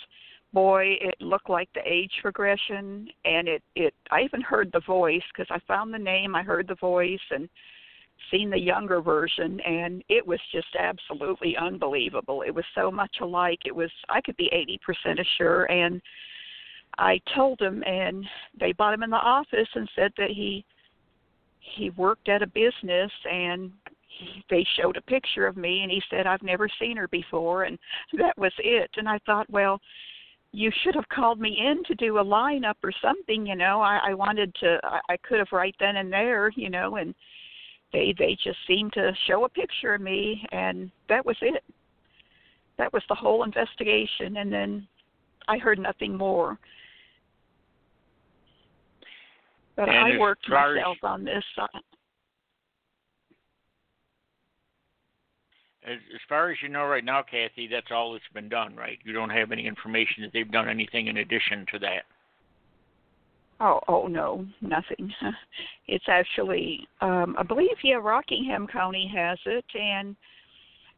[0.53, 5.23] boy, it looked like the age progression, and it it I even heard the voice
[5.33, 7.49] because I found the name, I heard the voice, and
[8.31, 12.41] seen the younger version, and it was just absolutely unbelievable.
[12.41, 13.59] It was so much alike.
[13.65, 14.49] It was I could be
[14.87, 16.01] 80% sure, and
[16.97, 18.25] I told him, and
[18.59, 20.63] they brought him in the office and said that he
[21.59, 23.71] he worked at a business and
[24.49, 27.77] they showed a picture of me and he said I've never seen her before and
[28.17, 28.89] that was it.
[28.97, 29.79] And I thought well
[30.51, 33.81] you should have called me in to do a lineup or something you know.
[33.81, 37.13] I I wanted to I, I could have right then and there you know and
[37.93, 41.63] they they just seemed to show a picture of me and that was it.
[42.77, 44.87] That was the whole investigation and then
[45.47, 46.57] I heard nothing more.
[49.75, 51.43] But and I worked myself on this
[55.85, 58.97] As, as far as you know right now, Kathy, that's all that's been done, right?
[59.03, 62.03] You don't have any information that they've done anything in addition to that.
[63.59, 65.11] Oh, oh no, nothing.
[65.87, 70.15] It's actually, um, I believe, yeah, Rockingham County has it, and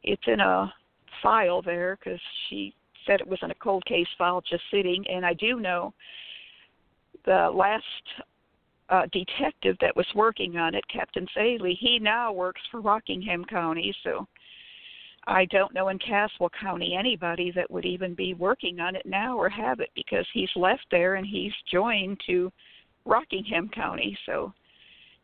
[0.02, 0.73] it's in a
[1.21, 2.73] file there because she
[3.06, 5.04] said it was in a cold case file just sitting.
[5.10, 5.93] And I do know
[7.26, 7.84] the last
[8.89, 13.93] uh, detective that was working on it, Captain Saley, he now works for Rockingham County,
[14.04, 14.26] so
[15.27, 19.37] I don't know in Caswell County anybody that would even be working on it now
[19.37, 22.51] or have it because he's left there and he's joined to
[23.05, 24.17] Rockingham County.
[24.25, 24.53] So,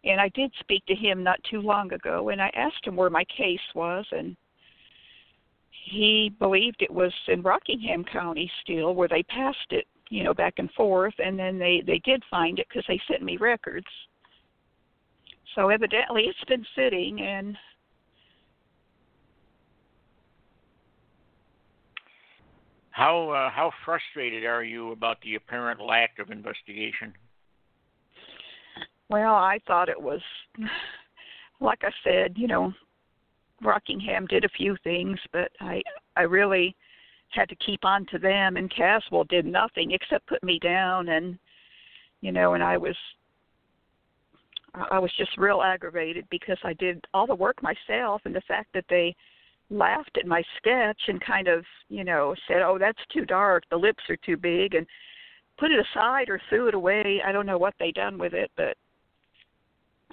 [0.04, 3.10] and I did speak to him not too long ago and I asked him where
[3.10, 4.36] my case was and
[5.90, 10.56] he believed it was in Rockingham County still where they passed it, you know, back
[10.58, 13.88] and forth and then they they did find it cuz they sent me records.
[15.56, 17.58] So evidently it's been sitting and
[22.94, 27.12] How uh, how frustrated are you about the apparent lack of investigation?
[29.10, 30.22] Well, I thought it was,
[31.60, 32.72] like I said, you know,
[33.64, 35.82] Rockingham did a few things, but I
[36.16, 36.76] I really
[37.30, 41.40] had to keep on to them, and Caswell did nothing except put me down, and
[42.22, 42.96] you know, and I was
[44.92, 48.72] I was just real aggravated because I did all the work myself, and the fact
[48.76, 49.16] that they
[49.74, 53.64] laughed at my sketch and kind of, you know, said, "Oh, that's too dark.
[53.70, 54.86] The lips are too big," and
[55.58, 57.22] put it aside or threw it away.
[57.26, 58.78] I don't know what they done with it, but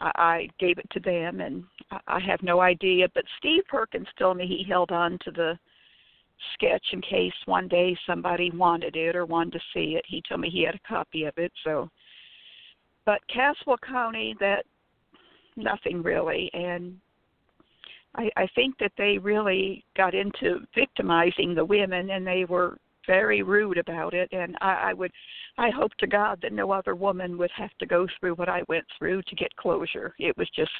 [0.01, 3.09] I, I gave it to them, and I, I have no idea.
[3.15, 5.59] But Steve Perkins told me he held on to the
[6.55, 10.05] sketch in case one day somebody wanted it or wanted to see it.
[10.07, 11.53] He told me he had a copy of it.
[11.65, 11.91] So,
[13.05, 14.65] but Caswell County, that
[15.57, 16.99] nothing really, and
[18.15, 23.43] I, I think that they really got into victimizing the women and they were very
[23.43, 25.13] rude about it and I, I would
[25.59, 28.63] I hope to God that no other woman would have to go through what I
[28.69, 30.15] went through to get closure.
[30.19, 30.71] It was just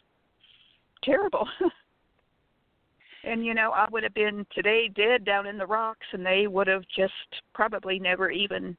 [1.03, 1.49] terrible.
[3.25, 6.47] and you know, I would have been today dead down in the rocks and they
[6.47, 7.13] would have just
[7.55, 8.77] probably never even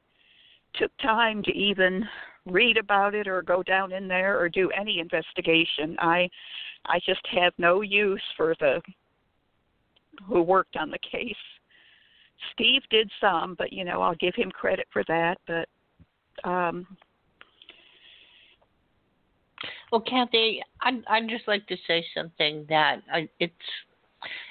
[0.76, 2.08] took time to even
[2.46, 5.96] read about it or go down in there or do any investigation.
[6.00, 6.30] I
[6.86, 8.82] I just have no use for the
[10.28, 11.36] who worked on the case.
[12.54, 15.68] Steve did some, but you know, I'll give him credit for that, but
[16.50, 16.88] um
[19.92, 23.54] well, Kathy, I'd, I'd just like to say something that I, it's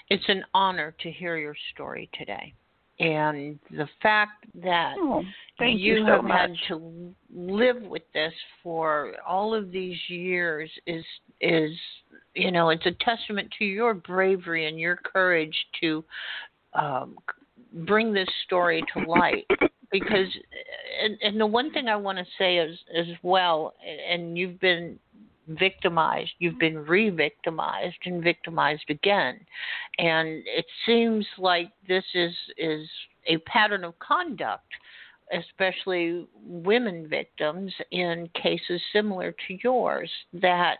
[0.08, 2.54] it's an honor to hear your story today
[3.00, 5.22] and the fact that oh,
[5.58, 6.34] you, you so have much.
[6.38, 8.32] had to live with this
[8.62, 11.04] for all of these years is
[11.40, 11.72] is
[12.34, 16.04] you know it's a testament to your bravery and your courage to
[16.74, 17.16] um,
[17.72, 19.46] bring this story to light
[19.90, 20.28] because
[21.02, 23.72] and, and the one thing I want to say is as well
[24.10, 24.98] and you've been
[25.58, 29.40] victimized, you've been re-victimized and victimized again,
[29.98, 32.88] and it seems like this is is
[33.26, 34.72] a pattern of conduct,
[35.32, 40.10] especially women victims in cases similar to yours.
[40.32, 40.78] That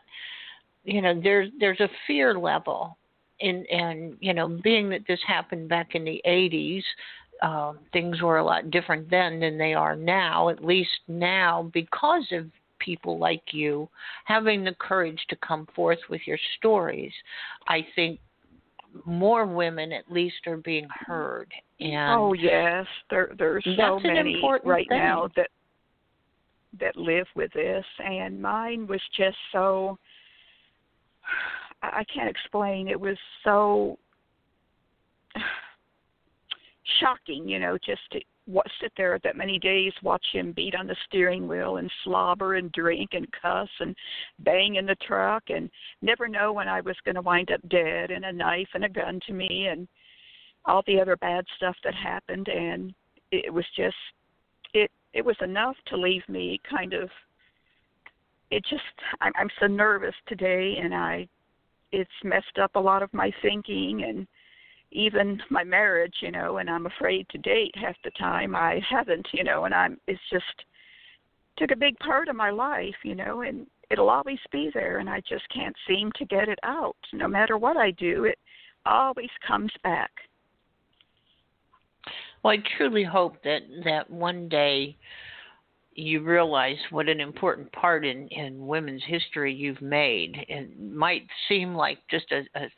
[0.85, 2.97] you know there's there's a fear level
[3.41, 6.83] and and you know being that this happened back in the 80s
[7.43, 12.27] uh, things were a lot different then than they are now at least now because
[12.33, 12.47] of
[12.81, 13.89] people like you
[14.25, 17.13] having the courage to come forth with your stories
[17.69, 18.19] i think
[19.05, 24.89] more women at least are being heard and oh yes there there's so many right
[24.89, 24.99] thing.
[24.99, 25.49] now that
[26.79, 29.99] that live with this and mine was just so
[31.83, 32.89] I can't explain.
[32.89, 33.99] It was so
[37.01, 40.87] shocking, you know, just to what, sit there that many days, watch him beat on
[40.87, 43.95] the steering wheel and slobber and drink and cuss and
[44.41, 45.71] bang in the truck and
[46.03, 48.89] never know when I was going to wind up dead and a knife and a
[48.89, 49.87] gun to me and
[50.65, 52.49] all the other bad stuff that happened.
[52.49, 52.95] And
[53.31, 53.97] it was just
[54.75, 57.09] it it was enough to leave me kind of
[58.51, 58.83] it just
[59.21, 61.29] I'm, I'm so nervous today and I
[61.93, 64.27] it's messed up a lot of my thinking and
[64.93, 69.27] even my marriage, you know, and I'm afraid to date half the time I haven't,
[69.33, 70.45] you know, and I'm it's just
[71.57, 75.09] took a big part of my life, you know, and it'll always be there and
[75.09, 76.97] I just can't seem to get it out.
[77.13, 78.39] No matter what I do, it
[78.87, 80.11] always comes back.
[82.43, 84.97] Well, I truly hope that that one day
[85.95, 90.37] you realize what an important part in, in women's history you've made.
[90.49, 92.69] It might seem like just a, a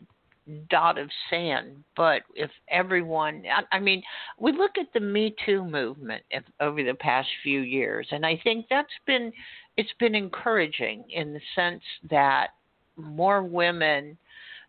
[0.69, 4.03] dot of sand, but if everyone, I, I mean,
[4.39, 8.41] we look at the Me Too movement if, over the past few years, and I
[8.43, 9.33] think that's been
[9.77, 12.49] it's been encouraging in the sense that
[12.97, 14.19] more women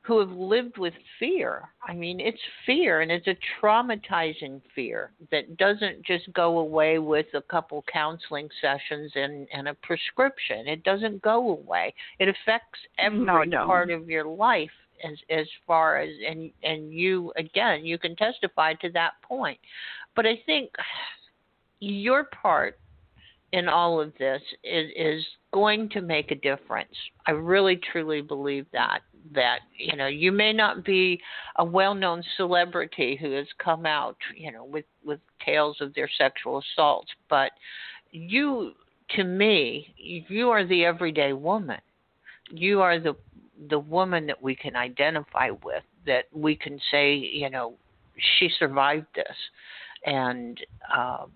[0.03, 1.69] who have lived with fear.
[1.87, 7.25] I mean, it's fear and it's a traumatizing fear that doesn't just go away with
[7.33, 10.67] a couple counseling sessions and, and a prescription.
[10.67, 11.93] It doesn't go away.
[12.19, 13.65] It affects every no, no.
[13.65, 14.69] part of your life
[15.03, 19.59] as as far as and and you again you can testify to that point.
[20.15, 20.71] But I think
[21.79, 22.79] your part
[23.51, 26.95] in all of this is is going to make a difference.
[27.27, 29.01] I really truly believe that
[29.33, 31.19] that you know you may not be
[31.57, 36.61] a well-known celebrity who has come out you know with with tales of their sexual
[36.61, 37.51] assaults but
[38.11, 38.73] you
[39.11, 41.79] to me you are the everyday woman
[42.51, 43.15] you are the
[43.69, 47.73] the woman that we can identify with that we can say you know
[48.37, 49.37] she survived this
[50.05, 50.59] and
[50.95, 51.31] um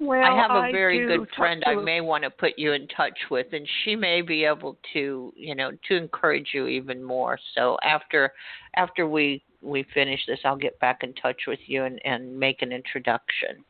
[0.00, 1.62] well, I have a very good friend.
[1.66, 5.32] I may want to put you in touch with, and she may be able to,
[5.36, 7.38] you know, to encourage you even more.
[7.54, 8.32] So after
[8.76, 12.62] after we we finish this, I'll get back in touch with you and and make
[12.62, 13.64] an introduction.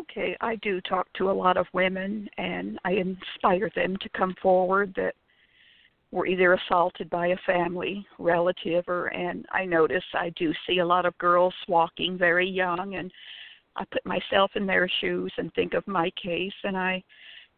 [0.00, 4.34] Okay, I do talk to a lot of women, and I inspire them to come
[4.40, 5.14] forward that
[6.10, 10.86] were either assaulted by a family relative or and I notice I do see a
[10.86, 13.12] lot of girls walking very young and
[13.76, 17.02] I put myself in their shoes and think of my case and I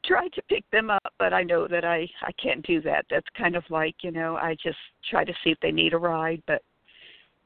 [0.04, 3.06] try to pick them up but I know that I I can't do that.
[3.08, 4.78] That's kind of like, you know, I just
[5.08, 6.60] try to see if they need a ride but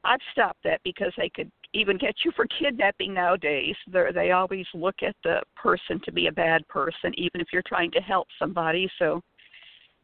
[0.03, 3.75] I've stopped that because they could even get you for kidnapping nowadays.
[3.91, 7.63] They they always look at the person to be a bad person even if you're
[7.67, 8.89] trying to help somebody.
[8.99, 9.21] So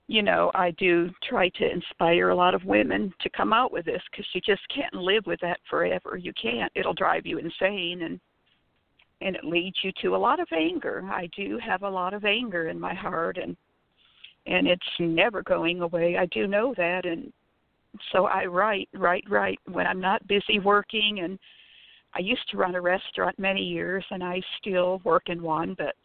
[0.08, 3.86] you know, I do try to inspire a lot of women to come out with
[3.86, 6.18] this because you just can't live with that forever.
[6.18, 6.72] You can't.
[6.76, 8.20] It'll drive you insane and
[9.22, 11.10] and it leads you to a lot of anger.
[11.10, 13.56] I do have a lot of anger in my heart and
[14.46, 16.18] and it's never going away.
[16.18, 17.32] I do know that and
[18.12, 21.38] so I write, write, write when I'm not busy working and
[22.16, 25.96] I used to run a restaurant many years and I still work in one, but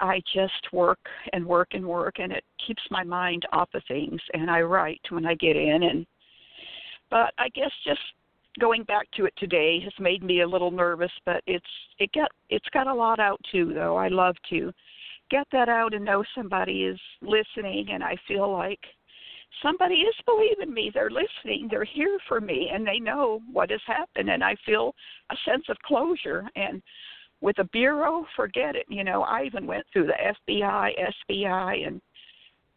[0.00, 1.00] I just work
[1.32, 4.20] and work and work, and it keeps my mind off of things.
[4.32, 6.06] And I write when I get in, and
[7.10, 8.00] but I guess just
[8.60, 11.10] going back to it today has made me a little nervous.
[11.24, 11.66] But it's
[11.98, 13.96] it got it's got a lot out too, though.
[13.96, 14.72] I love to
[15.30, 18.80] get that out and know somebody is listening, and I feel like
[19.62, 20.90] somebody is believing me.
[20.92, 21.68] They're listening.
[21.70, 24.94] They're here for me, and they know what has happened, and I feel
[25.30, 26.82] a sense of closure and
[27.40, 28.86] with a bureau, forget it.
[28.88, 30.90] You know, I even went through the FBI,
[31.30, 32.00] SBI, and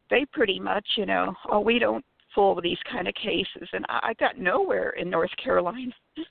[0.10, 2.06] they pretty much, you know, oh, we don't
[2.36, 5.92] fool with these kind of cases, and I got nowhere in North Carolina.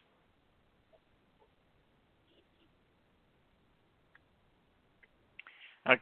[5.87, 5.95] Uh,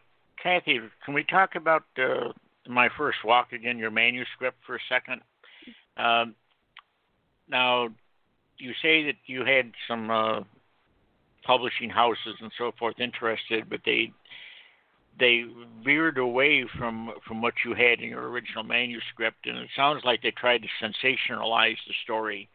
[0.42, 2.32] Kathy, can we talk about uh,
[2.68, 5.20] my first walk again, your manuscript for a second?
[5.96, 6.34] Um,
[7.48, 7.88] now,
[8.58, 10.40] you say that you had some uh,
[11.44, 14.12] publishing houses and so forth interested, but they
[15.18, 15.44] they
[15.84, 20.22] veered away from from what you had in your original manuscript, and it sounds like
[20.22, 22.48] they tried to sensationalize the story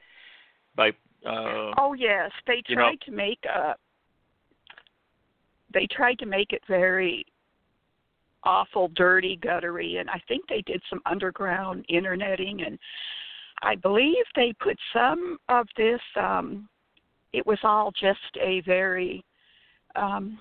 [0.76, 0.90] by.
[1.26, 3.76] Uh, oh yes, they tried know, to make a.
[5.74, 7.26] They tried to make it very
[8.46, 12.78] awful, dirty, guttery, and I think they did some underground interneting, and
[13.62, 16.02] I believe they put some of this.
[16.16, 16.68] um
[17.32, 19.24] It was all just a very
[19.96, 20.40] um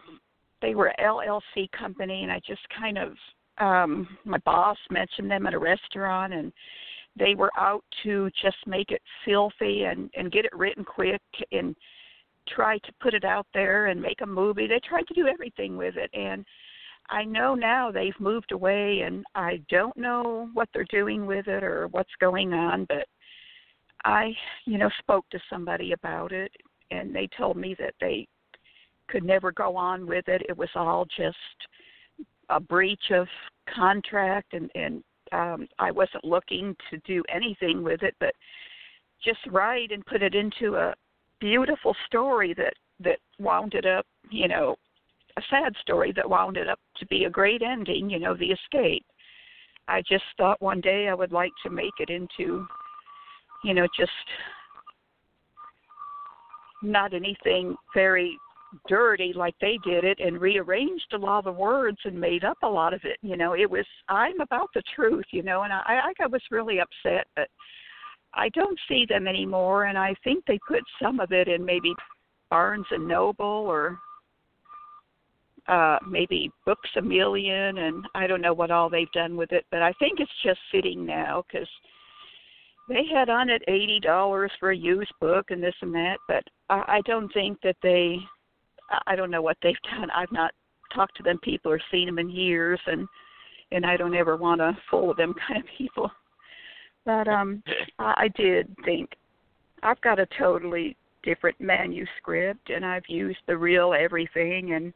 [0.60, 3.12] they were LLC company, and I just kind of
[3.58, 6.52] um my boss mentioned them at a restaurant, and
[7.18, 11.22] they were out to just make it filthy and and get it written quick
[11.52, 11.76] and
[12.48, 14.66] try to put it out there and make a movie.
[14.66, 16.44] They tried to do everything with it, and
[17.10, 21.62] I know now they've moved away, and I don't know what they're doing with it
[21.62, 23.06] or what's going on, but
[24.04, 24.32] I,
[24.64, 26.52] you know, spoke to somebody about it,
[26.90, 28.26] and they told me that they
[29.08, 30.42] could never go on with it.
[30.48, 31.36] It was all just
[32.48, 33.26] a breach of
[33.74, 38.34] contract, and and um, I wasn't looking to do anything with it, but
[39.24, 40.94] just write and put it into a
[41.40, 44.76] beautiful story that that wound it up, you know,
[45.50, 49.04] sad story that wound up to be a great ending, you know, the escape.
[49.88, 52.66] I just thought one day I would like to make it into,
[53.64, 54.10] you know, just
[56.82, 58.36] not anything very
[58.88, 62.56] dirty like they did it and rearranged a lot of the words and made up
[62.62, 63.18] a lot of it.
[63.22, 66.78] You know, it was I'm about the truth, you know, and I I was really
[66.80, 67.48] upset, but
[68.34, 71.92] I don't see them anymore and I think they put some of it in maybe
[72.50, 73.98] Barnes and Noble or
[75.68, 79.64] uh maybe Books a Million and I don't know what all they've done with it,
[79.70, 81.68] but I think it's just sitting now cuz
[82.88, 86.44] they had on it eighty dollars for a used book and this and that, but
[86.68, 88.18] I, I don't think that they
[89.06, 90.10] I don't know what they've done.
[90.10, 90.52] I've not
[90.94, 93.06] talked to them people or seen them in years, and
[93.70, 96.10] and I don't ever want to fool them kind of people.
[97.04, 97.62] But um,
[97.98, 99.10] I, I did think
[99.82, 104.92] I've got a totally different manuscript, and I've used the real everything, and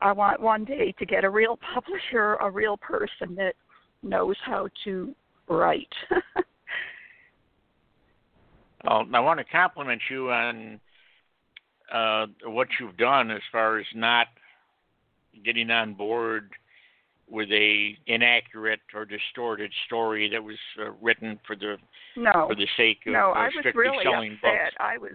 [0.00, 3.54] I want one day to get a real publisher, a real person that
[4.02, 5.14] knows how to
[5.48, 5.92] write.
[8.84, 10.80] well, I want to compliment you on
[11.92, 14.26] uh, what you've done as far as not
[15.44, 16.50] getting on board
[17.30, 21.76] with a inaccurate or distorted story that was uh, written for the
[22.16, 24.42] no for the sake of no uh, I was really selling upset.
[24.42, 24.76] books.
[24.80, 25.12] I was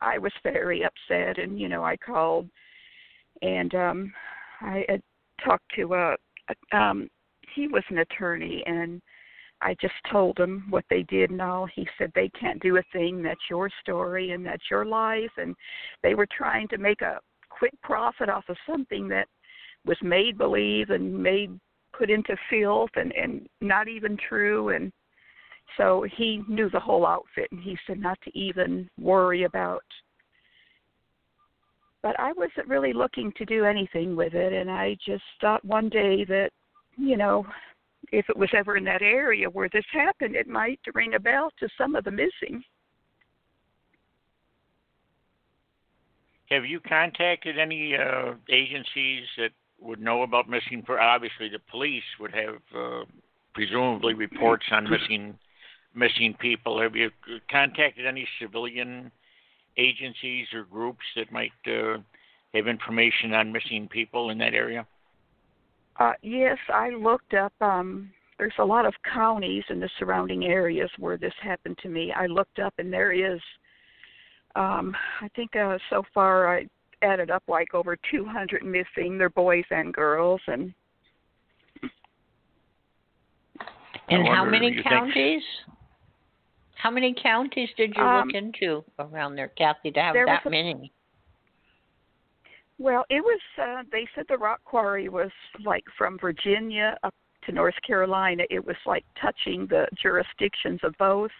[0.00, 2.48] I was very upset, and you know I called
[3.42, 4.12] and um
[4.60, 5.02] I had
[5.44, 6.16] talked to a,
[6.48, 7.08] a um
[7.54, 9.00] he was an attorney and
[9.62, 11.66] I just told him what they did and all.
[11.66, 13.22] He said they can't do a thing.
[13.22, 15.30] That's your story and that's your life.
[15.36, 15.54] And
[16.02, 17.20] they were trying to make a
[17.50, 19.28] quick profit off of something that
[19.84, 21.58] was made believe and made
[21.96, 24.70] put into filth and and not even true.
[24.70, 24.92] And
[25.76, 29.84] so he knew the whole outfit and he said not to even worry about.
[32.02, 35.88] But I wasn't really looking to do anything with it, and I just thought one
[35.88, 36.50] day that,
[36.96, 37.44] you know,
[38.12, 41.50] if it was ever in that area where this happened, it might ring a bell
[41.60, 42.62] to some of the missing.
[46.50, 50.82] Have you contacted any uh, agencies that would know about missing?
[50.84, 53.04] Per- Obviously, the police would have uh,
[53.54, 55.38] presumably reports on missing
[55.94, 56.80] missing people.
[56.80, 57.10] Have you
[57.50, 59.10] contacted any civilian
[59.76, 61.98] agencies or groups that might uh,
[62.54, 64.86] have information on missing people in that area?
[65.98, 67.52] Uh, yes, I looked up.
[67.60, 72.12] Um, there's a lot of counties in the surrounding areas where this happened to me.
[72.16, 73.40] I looked up, and there is,
[74.56, 76.66] um, I think uh, so far I
[77.02, 79.18] added up like over 200 missing.
[79.18, 80.72] They're boys and girls, and.
[84.08, 85.42] And how many counties?
[85.66, 85.78] Think...
[86.80, 90.50] How many counties did you Um, look into around there, Kathy, to have that a-
[90.50, 90.90] many?
[92.78, 93.40] Well, it was.
[93.58, 95.30] Uh, they said the rock quarry was
[95.62, 98.44] like from Virginia up to North Carolina.
[98.48, 101.32] It was like touching the jurisdictions of both,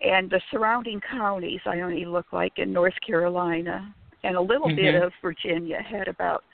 [0.00, 1.60] and the surrounding counties.
[1.66, 3.92] I only looked like in North Carolina
[4.22, 5.02] and a little bit Mhm.
[5.02, 6.44] of Virginia had about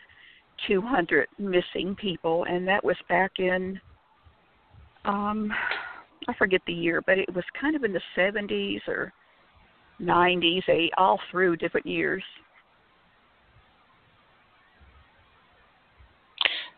[0.66, 3.78] 200 missing people, and that was back in.
[5.04, 5.54] Um,
[6.28, 9.12] I forget the year, but it was kind of in the 70s or
[10.00, 12.22] 90s, a all through different years.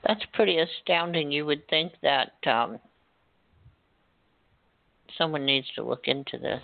[0.07, 1.31] That's pretty astounding.
[1.31, 2.79] You would think that um,
[5.17, 6.63] someone needs to look into this.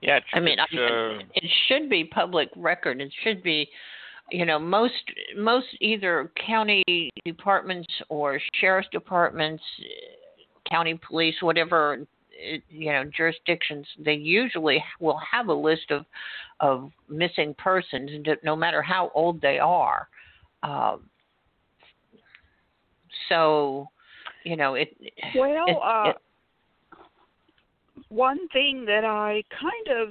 [0.00, 3.00] Yeah, I mean, I, uh, it should be public record.
[3.00, 3.68] It should be,
[4.32, 4.94] you know, most
[5.36, 9.62] most either county departments or sheriff's departments,
[10.68, 12.06] county police, whatever,
[12.70, 13.86] you know, jurisdictions.
[14.02, 16.06] They usually will have a list of
[16.60, 18.10] of missing persons,
[18.42, 20.08] no matter how old they are.
[20.62, 21.10] Um,
[23.28, 23.88] so,
[24.44, 24.96] you know, it.
[25.36, 26.16] Well, it, uh, it,
[28.08, 30.08] one thing that I kind of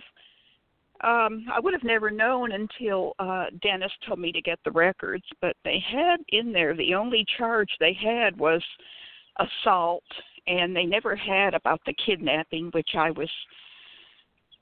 [1.03, 5.25] um I would have never known until uh Dennis told me to get the records,
[5.41, 8.63] but they had in there the only charge they had was
[9.37, 10.03] assault
[10.47, 13.29] and they never had about the kidnapping which I was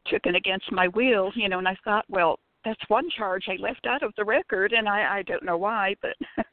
[0.09, 3.85] taken against my will, you know, and I thought, well, that's one charge I left
[3.85, 6.15] out of the record and I I don't know why, but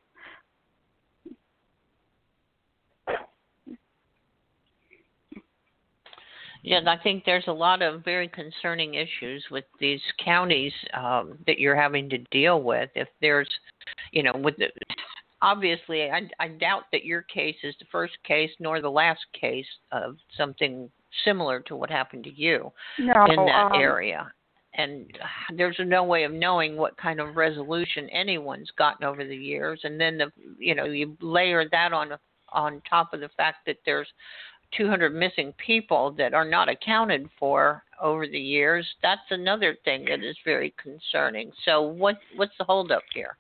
[6.67, 11.61] Yeah, I think there's a lot of very concerning issues with these counties um, that
[11.61, 12.91] you're having to deal with.
[12.97, 13.49] If there's,
[14.11, 14.67] you know, with the,
[15.41, 19.67] obviously, I, I doubt that your case is the first case nor the last case
[19.93, 20.91] of something
[21.25, 24.31] similar to what happened to you no, in that um, area.
[24.75, 25.07] And
[25.57, 29.81] there's no way of knowing what kind of resolution anyone's gotten over the years.
[29.85, 32.11] And then the, you know, you layer that on
[32.53, 34.09] on top of the fact that there's
[34.77, 40.23] 200 missing people that are not accounted for over the years, that's another thing that
[40.23, 41.51] is very concerning.
[41.65, 43.37] So, what what's the holdup here?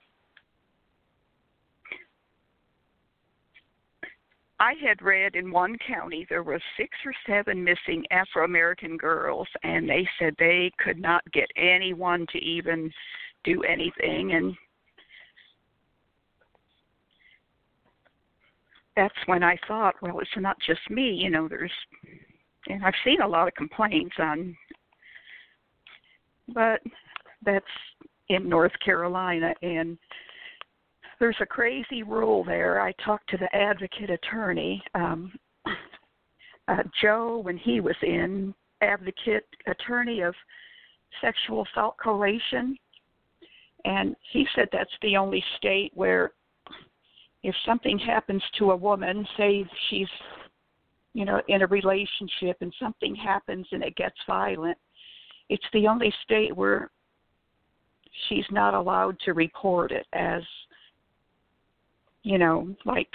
[4.59, 9.49] I had read in one county there were six or seven missing Afro American girls,
[9.63, 12.91] and they said they could not get anyone to even
[13.45, 14.33] do anything.
[14.33, 14.57] And
[18.97, 21.73] that's when I thought, well, it's not just me, you know, there's
[22.69, 24.57] and I've seen a lot of complaints on
[26.49, 26.81] but
[27.45, 27.65] that's
[28.29, 29.99] in North Carolina and
[31.19, 32.81] there's a crazy rule there.
[32.81, 35.33] I talked to the advocate attorney, um
[36.69, 40.35] uh, Joe when he was in advocate attorney of
[41.21, 42.77] sexual assault coalition
[43.85, 46.33] and he said that's the only state where
[47.43, 50.09] if something happens to a woman, say she's
[51.13, 54.79] you know in a relationship and something happens and it gets violent,
[55.49, 56.91] it's the only state where
[58.29, 60.43] she's not allowed to report it as
[62.23, 63.09] you know like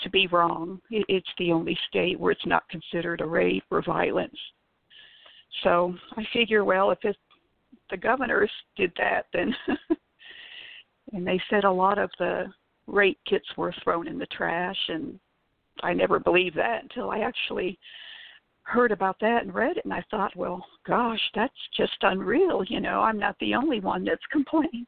[0.00, 0.80] to be wrong.
[0.90, 4.36] It's the only state where it's not considered a rape or violence.
[5.62, 7.16] So I figure, well, if it,
[7.90, 9.54] the governors did that, then
[11.12, 12.46] and they said a lot of the
[12.86, 15.18] rape kits were thrown in the trash and
[15.82, 17.78] I never believed that until I actually
[18.62, 22.80] heard about that and read it and I thought, well, gosh, that's just unreal, you
[22.80, 24.86] know, I'm not the only one that's complaining.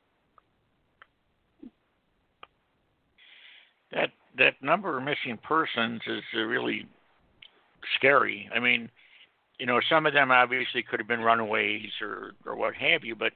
[3.93, 6.87] That that number of missing persons is really
[7.97, 8.51] scary.
[8.55, 8.91] I mean,
[9.59, 13.15] you know, some of them obviously could have been runaways or or what have you,
[13.15, 13.33] but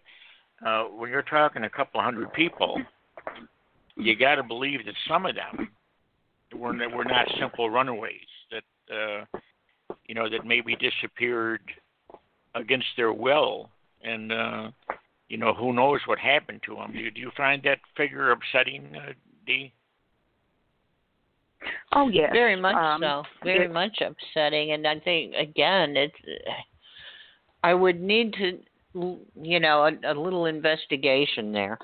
[0.67, 2.79] uh, when you're talking a couple hundred people,
[4.01, 5.69] you got to believe that some of them
[6.57, 8.15] were were not simple runaways
[8.51, 9.25] that uh,
[10.07, 11.61] you know that maybe disappeared
[12.55, 13.71] against their will,
[14.03, 14.71] and uh,
[15.29, 16.93] you know who knows what happened to them.
[16.93, 19.13] Do you, do you find that figure upsetting, uh,
[19.47, 19.73] Dee?
[21.95, 23.23] Oh yes, very much um, so.
[23.45, 26.17] Very it, much upsetting, and I think again, it's.
[27.63, 28.59] I would need to,
[29.41, 31.79] you know, a, a little investigation there.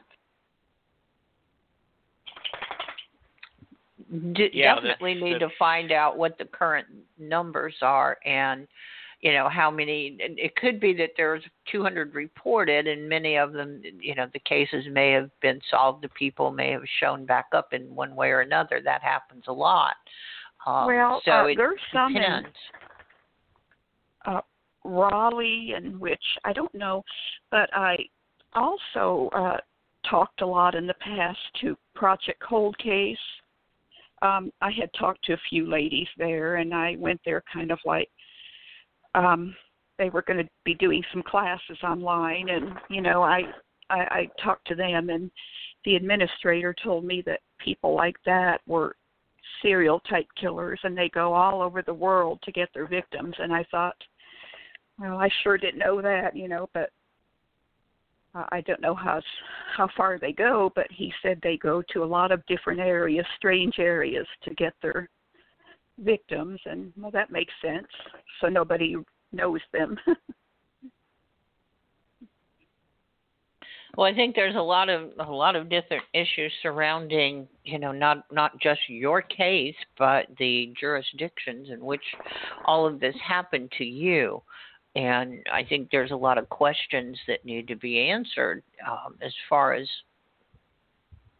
[4.10, 6.86] D- yeah, definitely that's, need that's, to find out what the current
[7.18, 8.68] numbers are and
[9.20, 11.42] you know how many it could be that there's
[11.72, 16.08] 200 reported and many of them you know the cases may have been solved the
[16.10, 18.80] people may have shown back up in one way or another.
[18.84, 19.94] That happens a lot.
[20.66, 22.48] Um, well so uh, it there's some depends.
[24.26, 24.40] in uh,
[24.84, 27.02] Raleigh and which I don't know
[27.50, 27.96] but I
[28.54, 29.56] also uh
[30.08, 33.16] talked a lot in the past to Project Cold Case
[34.22, 37.78] um I had talked to a few ladies there and I went there kind of
[37.84, 38.08] like
[39.14, 39.54] um
[39.98, 43.42] they were going to be doing some classes online and you know I,
[43.90, 45.30] I I talked to them and
[45.84, 48.96] the administrator told me that people like that were
[49.62, 53.52] serial type killers and they go all over the world to get their victims and
[53.52, 53.96] I thought
[54.98, 56.90] well I sure didn't know that you know but
[58.36, 59.20] Uh, I don't know how
[59.76, 63.24] how far they go, but he said they go to a lot of different areas,
[63.36, 65.08] strange areas, to get their
[65.98, 67.86] victims, and well, that makes sense.
[68.40, 68.96] So nobody
[69.32, 69.96] knows them.
[73.96, 77.92] well, I think there's a lot of a lot of different issues surrounding, you know,
[77.92, 82.04] not not just your case, but the jurisdictions in which
[82.66, 84.42] all of this happened to you.
[84.96, 89.32] And I think there's a lot of questions that need to be answered um, as
[89.48, 89.86] far as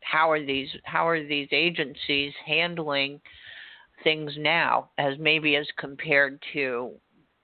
[0.01, 3.21] how are these how are these agencies handling
[4.05, 6.93] things now as maybe as compared to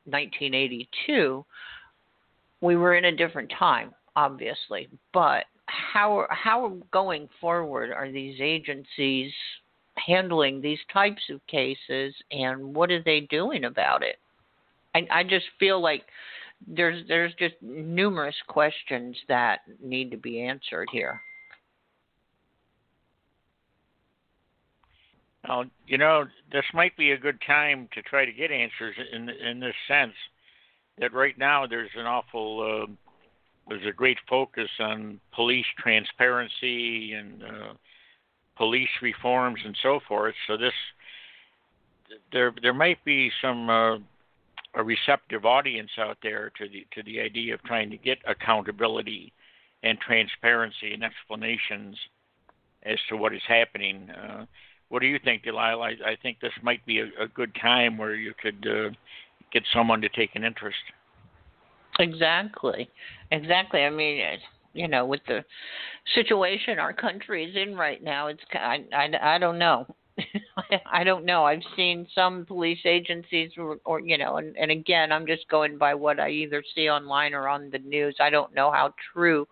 [0.04, 1.44] 1982
[2.60, 4.88] we were in a different time obviously.
[5.12, 9.32] But how how going forward are these agencies
[10.06, 14.16] handling these types of cases and what are they doing about it
[14.95, 16.03] I, I just feel like
[16.66, 21.20] there's there's just numerous questions that need to be answered here.
[25.49, 29.28] Well, you know, this might be a good time to try to get answers in
[29.28, 30.14] in this sense
[30.99, 32.93] that right now there's an awful uh,
[33.68, 37.72] there's a great focus on police transparency and uh,
[38.57, 40.34] police reforms and so forth.
[40.47, 40.74] So this
[42.32, 43.97] there there might be some uh,
[44.74, 49.32] a receptive audience out there to the to the idea of trying to get accountability
[49.82, 51.96] and transparency and explanations
[52.84, 54.08] as to what is happening.
[54.10, 54.46] Uh,
[54.88, 55.90] what do you think, Delilah?
[56.04, 58.90] I, I think this might be a, a, good time where you could uh,
[59.52, 60.76] get someone to take an interest.
[61.98, 62.88] Exactly,
[63.30, 63.82] exactly.
[63.82, 64.22] I mean,
[64.74, 65.44] you know, with the
[66.14, 69.86] situation our country is in right now, it's I I, I don't know.
[70.92, 71.44] I don't know.
[71.44, 75.78] I've seen some police agencies, or, or you know, and, and again, I'm just going
[75.78, 78.16] by what I either see online or on the news.
[78.20, 79.46] I don't know how true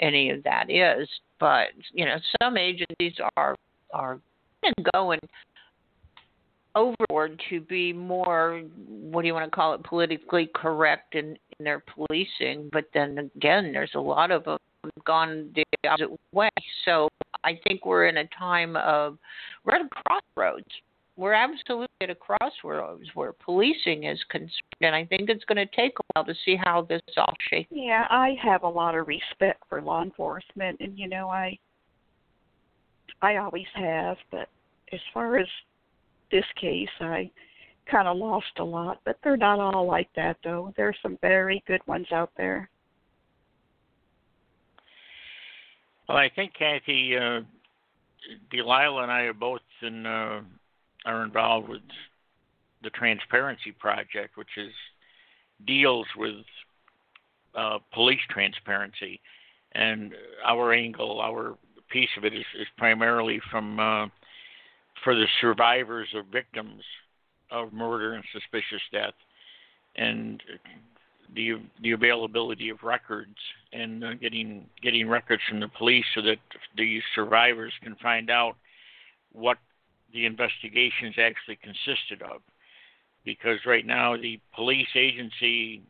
[0.00, 1.08] any of that is,
[1.40, 3.54] but you know, some agencies are
[3.92, 4.20] are
[4.92, 5.20] going
[6.74, 11.64] overboard to be more what do you want to call it politically correct in, in
[11.64, 14.58] their policing but then again there's a lot of them
[15.06, 16.50] gone the opposite way
[16.84, 17.08] so
[17.46, 19.18] I think we're in a time of
[19.64, 20.66] we're at a crossroads.
[21.16, 24.50] We're absolutely at a crossroads where policing is concerned,
[24.82, 27.70] and I think it's going to take a while to see how this all shakes.
[27.70, 31.58] Yeah, I have a lot of respect for law enforcement, and you know, I
[33.22, 34.48] I always have, but
[34.92, 35.46] as far as
[36.30, 37.30] this case, I
[37.90, 40.74] kind of lost a lot, but they're not all like that though.
[40.76, 42.68] There's some very good ones out there.
[46.08, 47.40] Well, I think Kathy, uh,
[48.50, 50.40] Delilah, and I are both in, uh,
[51.04, 51.82] are involved with
[52.82, 54.72] the Transparency Project, which is
[55.66, 56.44] deals with
[57.56, 59.20] uh, police transparency,
[59.72, 60.12] and
[60.44, 61.56] our angle, our
[61.90, 64.06] piece of it is, is primarily from uh,
[65.02, 66.82] for the survivors or victims
[67.50, 69.14] of murder and suspicious death,
[69.96, 70.42] and
[71.34, 73.36] the the availability of records
[73.72, 76.38] and uh, getting getting records from the police so that
[76.76, 78.56] the survivors can find out
[79.32, 79.58] what
[80.12, 82.40] the investigations actually consisted of.
[83.24, 85.82] Because right now the police agency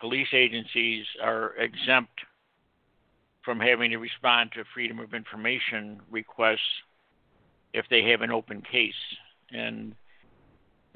[0.00, 2.20] police agencies are exempt
[3.44, 6.60] from having to respond to freedom of information requests
[7.72, 8.92] if they have an open case.
[9.50, 9.94] And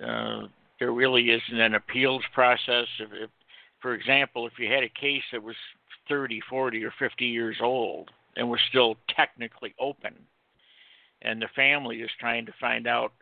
[0.04, 0.42] uh,
[0.78, 2.86] there really isn't an appeals process.
[2.98, 3.30] If, if
[3.80, 5.56] for example, if you had a case that was
[6.08, 10.14] 30, 40, or 50 years old and was still technically open,
[11.22, 13.12] and the family is trying to find out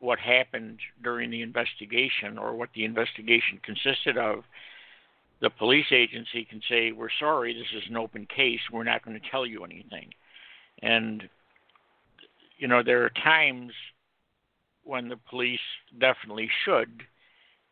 [0.00, 4.44] what happened during the investigation or what the investigation consisted of,
[5.40, 9.18] the police agency can say, We're sorry, this is an open case, we're not going
[9.18, 10.10] to tell you anything.
[10.82, 11.28] And,
[12.58, 13.72] you know, there are times
[14.84, 15.60] when the police
[15.98, 17.02] definitely should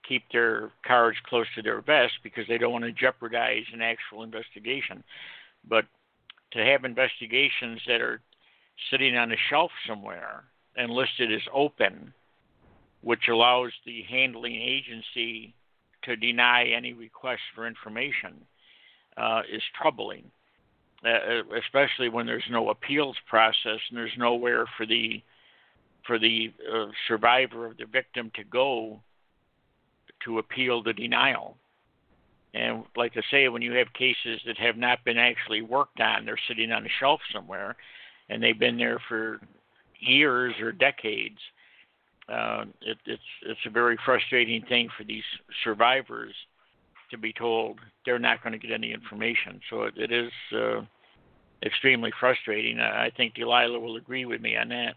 [0.07, 4.23] keep their cards close to their vest because they don't want to jeopardize an actual
[4.23, 5.03] investigation.
[5.69, 5.85] But
[6.53, 8.21] to have investigations that are
[8.91, 10.45] sitting on a shelf somewhere
[10.77, 12.13] and listed as open,
[13.03, 15.55] which allows the handling agency
[16.05, 18.45] to deny any request for information,
[19.17, 20.25] uh, is troubling.
[21.05, 25.21] Uh, especially when there's no appeals process and there's nowhere for the
[26.07, 29.01] for the uh, survivor of the victim to go
[30.25, 31.57] to appeal the denial.
[32.55, 36.25] And like I say, when you have cases that have not been actually worked on,
[36.25, 37.77] they're sitting on a shelf somewhere,
[38.29, 39.41] and they've been there for
[39.99, 41.39] years or decades.
[42.29, 45.25] Uh, it, it's it's a very frustrating thing for these
[45.65, 46.35] survivors
[47.11, 49.61] to be told they're not going to get any information.
[49.71, 50.83] So it, it is uh,
[51.65, 52.81] extremely frustrating.
[52.81, 54.95] I think Delilah will agree with me on that.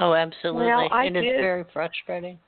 [0.00, 0.66] Oh, absolutely.
[0.66, 2.38] Well, I it is did, very frustrating.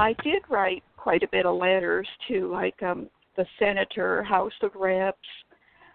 [0.00, 4.70] I did write quite a bit of letters to like um the senator, House of
[4.74, 5.18] Reps.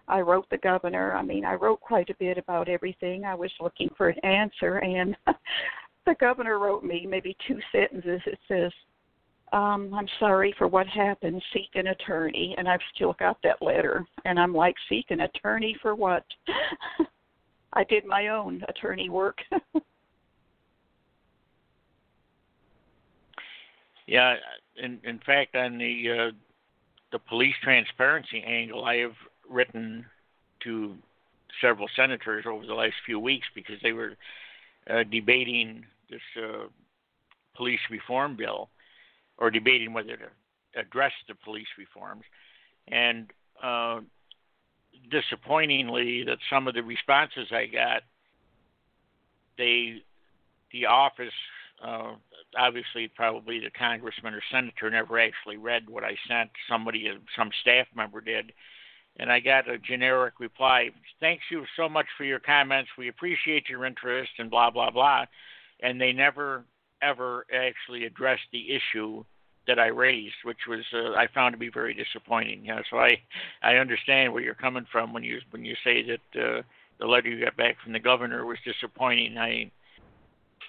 [0.06, 1.16] I wrote the governor.
[1.16, 3.24] I mean, I wrote quite a bit about everything.
[3.24, 5.16] I was looking for an answer and
[6.06, 8.20] the governor wrote me maybe two sentences.
[8.26, 8.72] It says,
[9.52, 11.42] um, I'm sorry for what happened.
[11.52, 12.54] Seek an attorney.
[12.58, 14.06] And I've still got that letter.
[14.24, 16.24] And I'm like, seek an attorney for what?
[17.72, 19.38] I did my own attorney work.
[24.06, 24.36] yeah,
[24.76, 26.30] in in fact, on the uh,
[27.12, 29.16] the police transparency angle, I have
[29.48, 30.06] written
[30.64, 30.96] to
[31.60, 34.16] several senators over the last few weeks because they were
[34.90, 36.66] uh, debating this uh,
[37.54, 38.68] police reform bill
[39.38, 40.28] or debating whether to
[40.78, 42.22] address the police reforms.
[42.88, 43.30] And
[43.62, 44.00] uh,
[45.10, 48.02] disappointingly, that some of the responses I got,
[49.58, 50.02] they,
[50.72, 51.32] the office,
[51.82, 52.12] uh,
[52.58, 56.50] obviously probably the congressman or senator never actually read what I sent.
[56.68, 58.52] Somebody, some staff member did.
[59.18, 60.90] And I got a generic reply.
[61.20, 62.90] Thanks you so much for your comments.
[62.98, 65.24] We appreciate your interest and blah blah blah.
[65.80, 66.64] And they never
[67.02, 69.24] ever actually addressed the issue
[69.66, 72.64] that I raised, which was uh, I found to be very disappointing.
[72.64, 73.18] You know, so I
[73.62, 76.62] I understand where you're coming from when you when you say that uh,
[76.98, 79.38] the letter you got back from the governor was disappointing.
[79.38, 79.70] I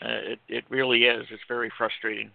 [0.02, 1.26] uh, it it really is.
[1.32, 2.32] It's very frustrating.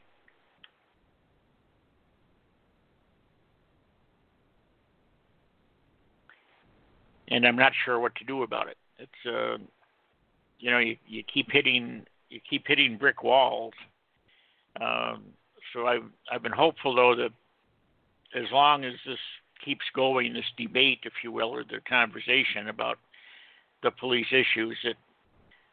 [7.28, 8.76] And I'm not sure what to do about it.
[8.98, 9.58] It's uh,
[10.58, 13.74] you know you you keep hitting you keep hitting brick walls.
[14.80, 15.24] Um,
[15.72, 17.30] so I've I've been hopeful though that
[18.34, 19.18] as long as this
[19.64, 22.98] keeps going, this debate, if you will, or the conversation about
[23.82, 24.96] the police issues, that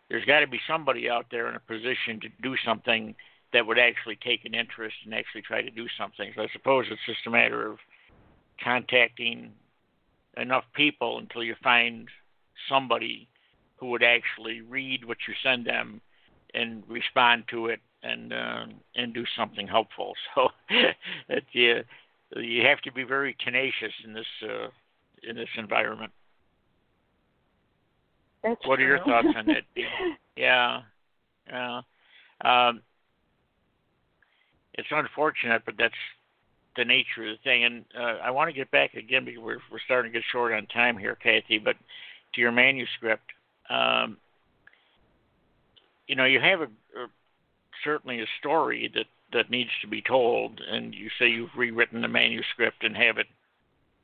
[0.10, 3.16] there's got to be somebody out there in a position to do something
[3.54, 6.32] that would actually take an interest and actually try to do something.
[6.36, 7.78] So I suppose it's just a matter of
[8.64, 9.52] contacting
[10.38, 12.08] enough people until you find
[12.68, 13.28] somebody
[13.78, 16.02] who would actually read what you send them
[16.54, 20.14] and respond to it and uh, and do something helpful.
[20.36, 20.50] So
[21.28, 21.84] that you
[22.36, 24.70] you have to be very tenacious in this uh,
[25.24, 26.12] in this environment.
[28.44, 28.86] That's what true.
[28.86, 29.64] are your thoughts on that?
[30.38, 30.82] yeah,
[31.48, 31.82] yeah.
[32.44, 32.82] Um,
[34.74, 35.94] it's unfortunate, but that's
[36.78, 37.66] the nature of the thing.
[37.66, 40.54] And uh, I want to get back again because we're we're starting to get short
[40.54, 41.60] on time here, Kathy.
[41.60, 41.76] But
[42.34, 43.26] to your manuscript,
[43.70, 44.18] um,
[46.08, 46.66] you know, you have a,
[46.98, 47.08] a
[47.84, 52.08] certainly a story that that needs to be told, and you say you've rewritten the
[52.08, 53.28] manuscript and have it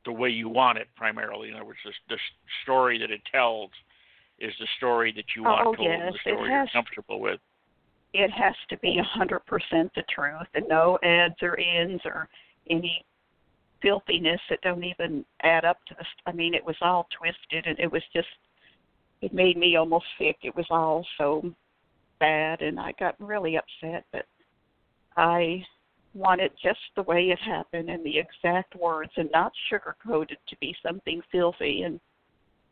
[0.04, 1.48] the way you want it primarily.
[1.48, 2.18] In other words, the, the
[2.62, 3.70] story that it tells
[4.38, 6.12] is the story that you want oh, told, yes.
[6.12, 7.40] the story you're comfortable with.
[8.12, 12.28] It has to be a hundred percent the truth, and no ads or ends or
[12.70, 13.04] any
[13.82, 16.04] filthiness that don't even add up to the.
[16.26, 18.28] I mean, it was all twisted, and it was just.
[19.22, 20.36] It made me almost sick.
[20.42, 21.54] It was all so
[22.18, 24.26] bad and I got really upset but
[25.16, 25.64] I
[26.14, 30.38] want it just the way it happened and the exact words and not sugar coated
[30.48, 32.00] to be something filthy and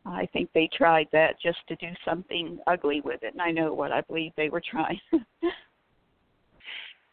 [0.05, 3.73] I think they tried that just to do something ugly with it and I know
[3.73, 4.99] what I believe they were trying.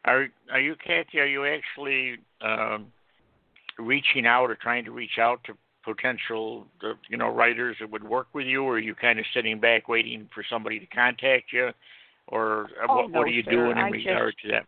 [0.05, 2.87] are are you Kathy, are you actually um
[3.79, 6.67] reaching out or trying to reach out to potential
[7.09, 9.89] you know writers that would work with you or are you kind of sitting back
[9.89, 11.71] waiting for somebody to contact you
[12.29, 13.51] or uh, oh, what, no, what are you sir.
[13.51, 14.67] doing in I regard just, to that?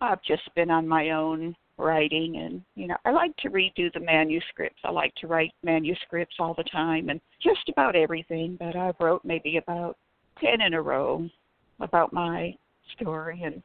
[0.00, 4.00] I've just been on my own writing and you know I like to redo the
[4.00, 4.80] manuscripts.
[4.84, 9.22] I like to write manuscripts all the time and just about everything, but I've wrote
[9.24, 9.96] maybe about
[10.40, 11.28] 10 in a row
[11.80, 12.54] about my
[12.94, 13.62] story and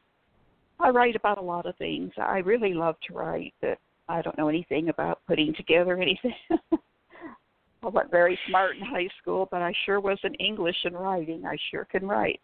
[0.78, 2.12] I write about a lot of things.
[2.18, 6.34] I really love to write, but I don't know anything about putting together anything.
[6.72, 11.44] I wasn't very smart in high school, but I sure was in English and writing.
[11.46, 12.40] I sure can write,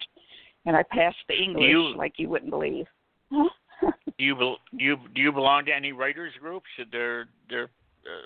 [0.65, 2.85] and I passed the English you, like you wouldn't believe.
[3.81, 6.67] do you do you do you belong to any writers groups?
[6.91, 7.69] There there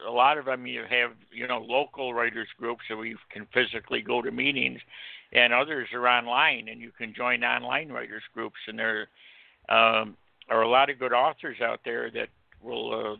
[0.08, 0.66] a lot of them.
[0.66, 4.80] You have you know local writers groups where you can physically go to meetings,
[5.32, 8.58] and others are online, and you can join online writers groups.
[8.68, 9.08] And there
[9.70, 10.18] um,
[10.50, 12.30] are a lot of good authors out there that
[12.62, 13.16] will uh,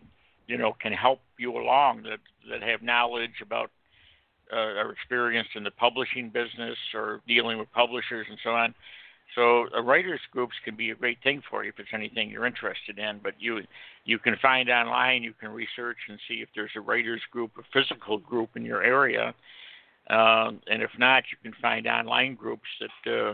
[0.48, 2.20] you know can help you along that
[2.50, 3.72] that have knowledge about
[4.52, 8.74] uh, are experienced in the publishing business or dealing with publishers and so on.
[9.36, 12.46] So a writers groups can be a great thing for you if it's anything you're
[12.46, 13.20] interested in.
[13.24, 13.62] But you
[14.06, 17.64] you can find online, you can research and see if there's a writers group, a
[17.74, 19.34] physical group in your area,
[20.10, 23.34] um, and if not, you can find online groups that uh,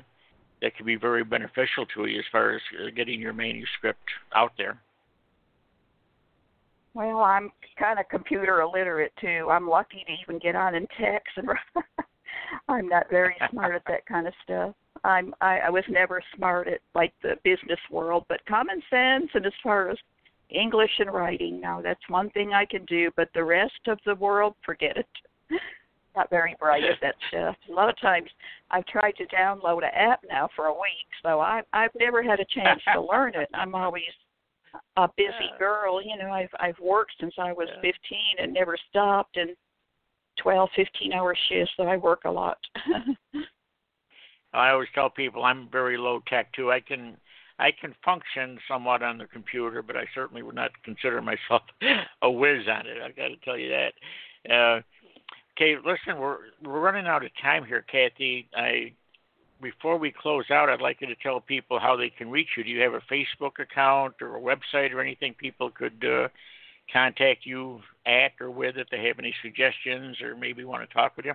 [0.62, 4.52] that can be very beneficial to you as far as uh, getting your manuscript out
[4.58, 4.80] there.
[6.94, 9.48] Well, I'm kind of computer illiterate too.
[9.50, 11.50] I'm lucky to even get on in text, and
[12.68, 14.76] I'm not very smart at that kind of stuff.
[15.04, 19.46] I'm I, I was never smart at like the business world, but common sense and
[19.46, 19.98] as far as
[20.50, 24.16] English and writing, now that's one thing I can do, but the rest of the
[24.16, 25.08] world, forget it.
[26.16, 27.56] Not very bright at that stuff.
[27.70, 28.30] A lot of times
[28.72, 32.40] I've tried to download an app now for a week, so I I've never had
[32.40, 33.48] a chance to learn it.
[33.54, 34.04] I'm always
[34.98, 36.32] a busy girl, you know.
[36.32, 37.94] I've I've worked since I was 15
[38.40, 39.56] and never stopped and
[40.42, 42.58] 12, 15 hour shifts, so I work a lot.
[44.54, 46.72] I always tell people I'm very low tech too.
[46.72, 47.18] I can
[47.60, 51.62] I can function somewhat on the computer, but I certainly would not consider myself
[52.22, 53.02] a whiz on it.
[53.04, 53.94] I've got to tell you that.
[54.50, 54.82] Uh,
[55.56, 58.50] okay, listen, we're we're running out of time here, Kathy.
[58.56, 58.94] I
[59.62, 62.64] before we close out, I'd like you to tell people how they can reach you.
[62.64, 66.30] Do you have a Facebook account or a website or anything people could uh,
[66.92, 71.16] contact you at or with if they have any suggestions or maybe want to talk
[71.16, 71.34] with you?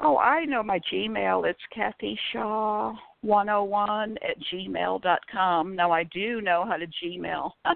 [0.00, 1.48] Oh, I know my Gmail.
[1.48, 5.74] It's Kathy Shaw 101 at gmail dot com.
[5.74, 7.50] Now I do know how to Gmail.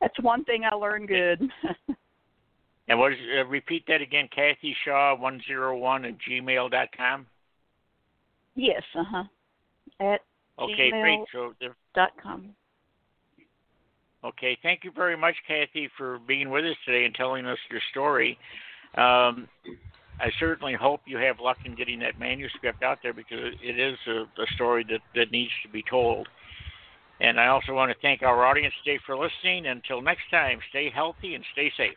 [0.00, 1.40] That's one thing I learned good.
[2.88, 7.26] and what is, uh, repeat that again, Kathy Shaw 101 at gmail dot com.
[8.56, 9.24] Yes, uh huh.
[10.00, 10.20] At
[10.58, 11.20] okay, gmail great.
[11.32, 11.54] So
[11.94, 12.50] dot com.
[14.28, 17.80] Okay, thank you very much, Kathy, for being with us today and telling us your
[17.90, 18.36] story.
[18.96, 19.48] Um,
[20.20, 23.96] I certainly hope you have luck in getting that manuscript out there because it is
[24.06, 26.28] a, a story that, that needs to be told.
[27.20, 29.66] And I also want to thank our audience today for listening.
[29.66, 31.96] Until next time, stay healthy and stay safe.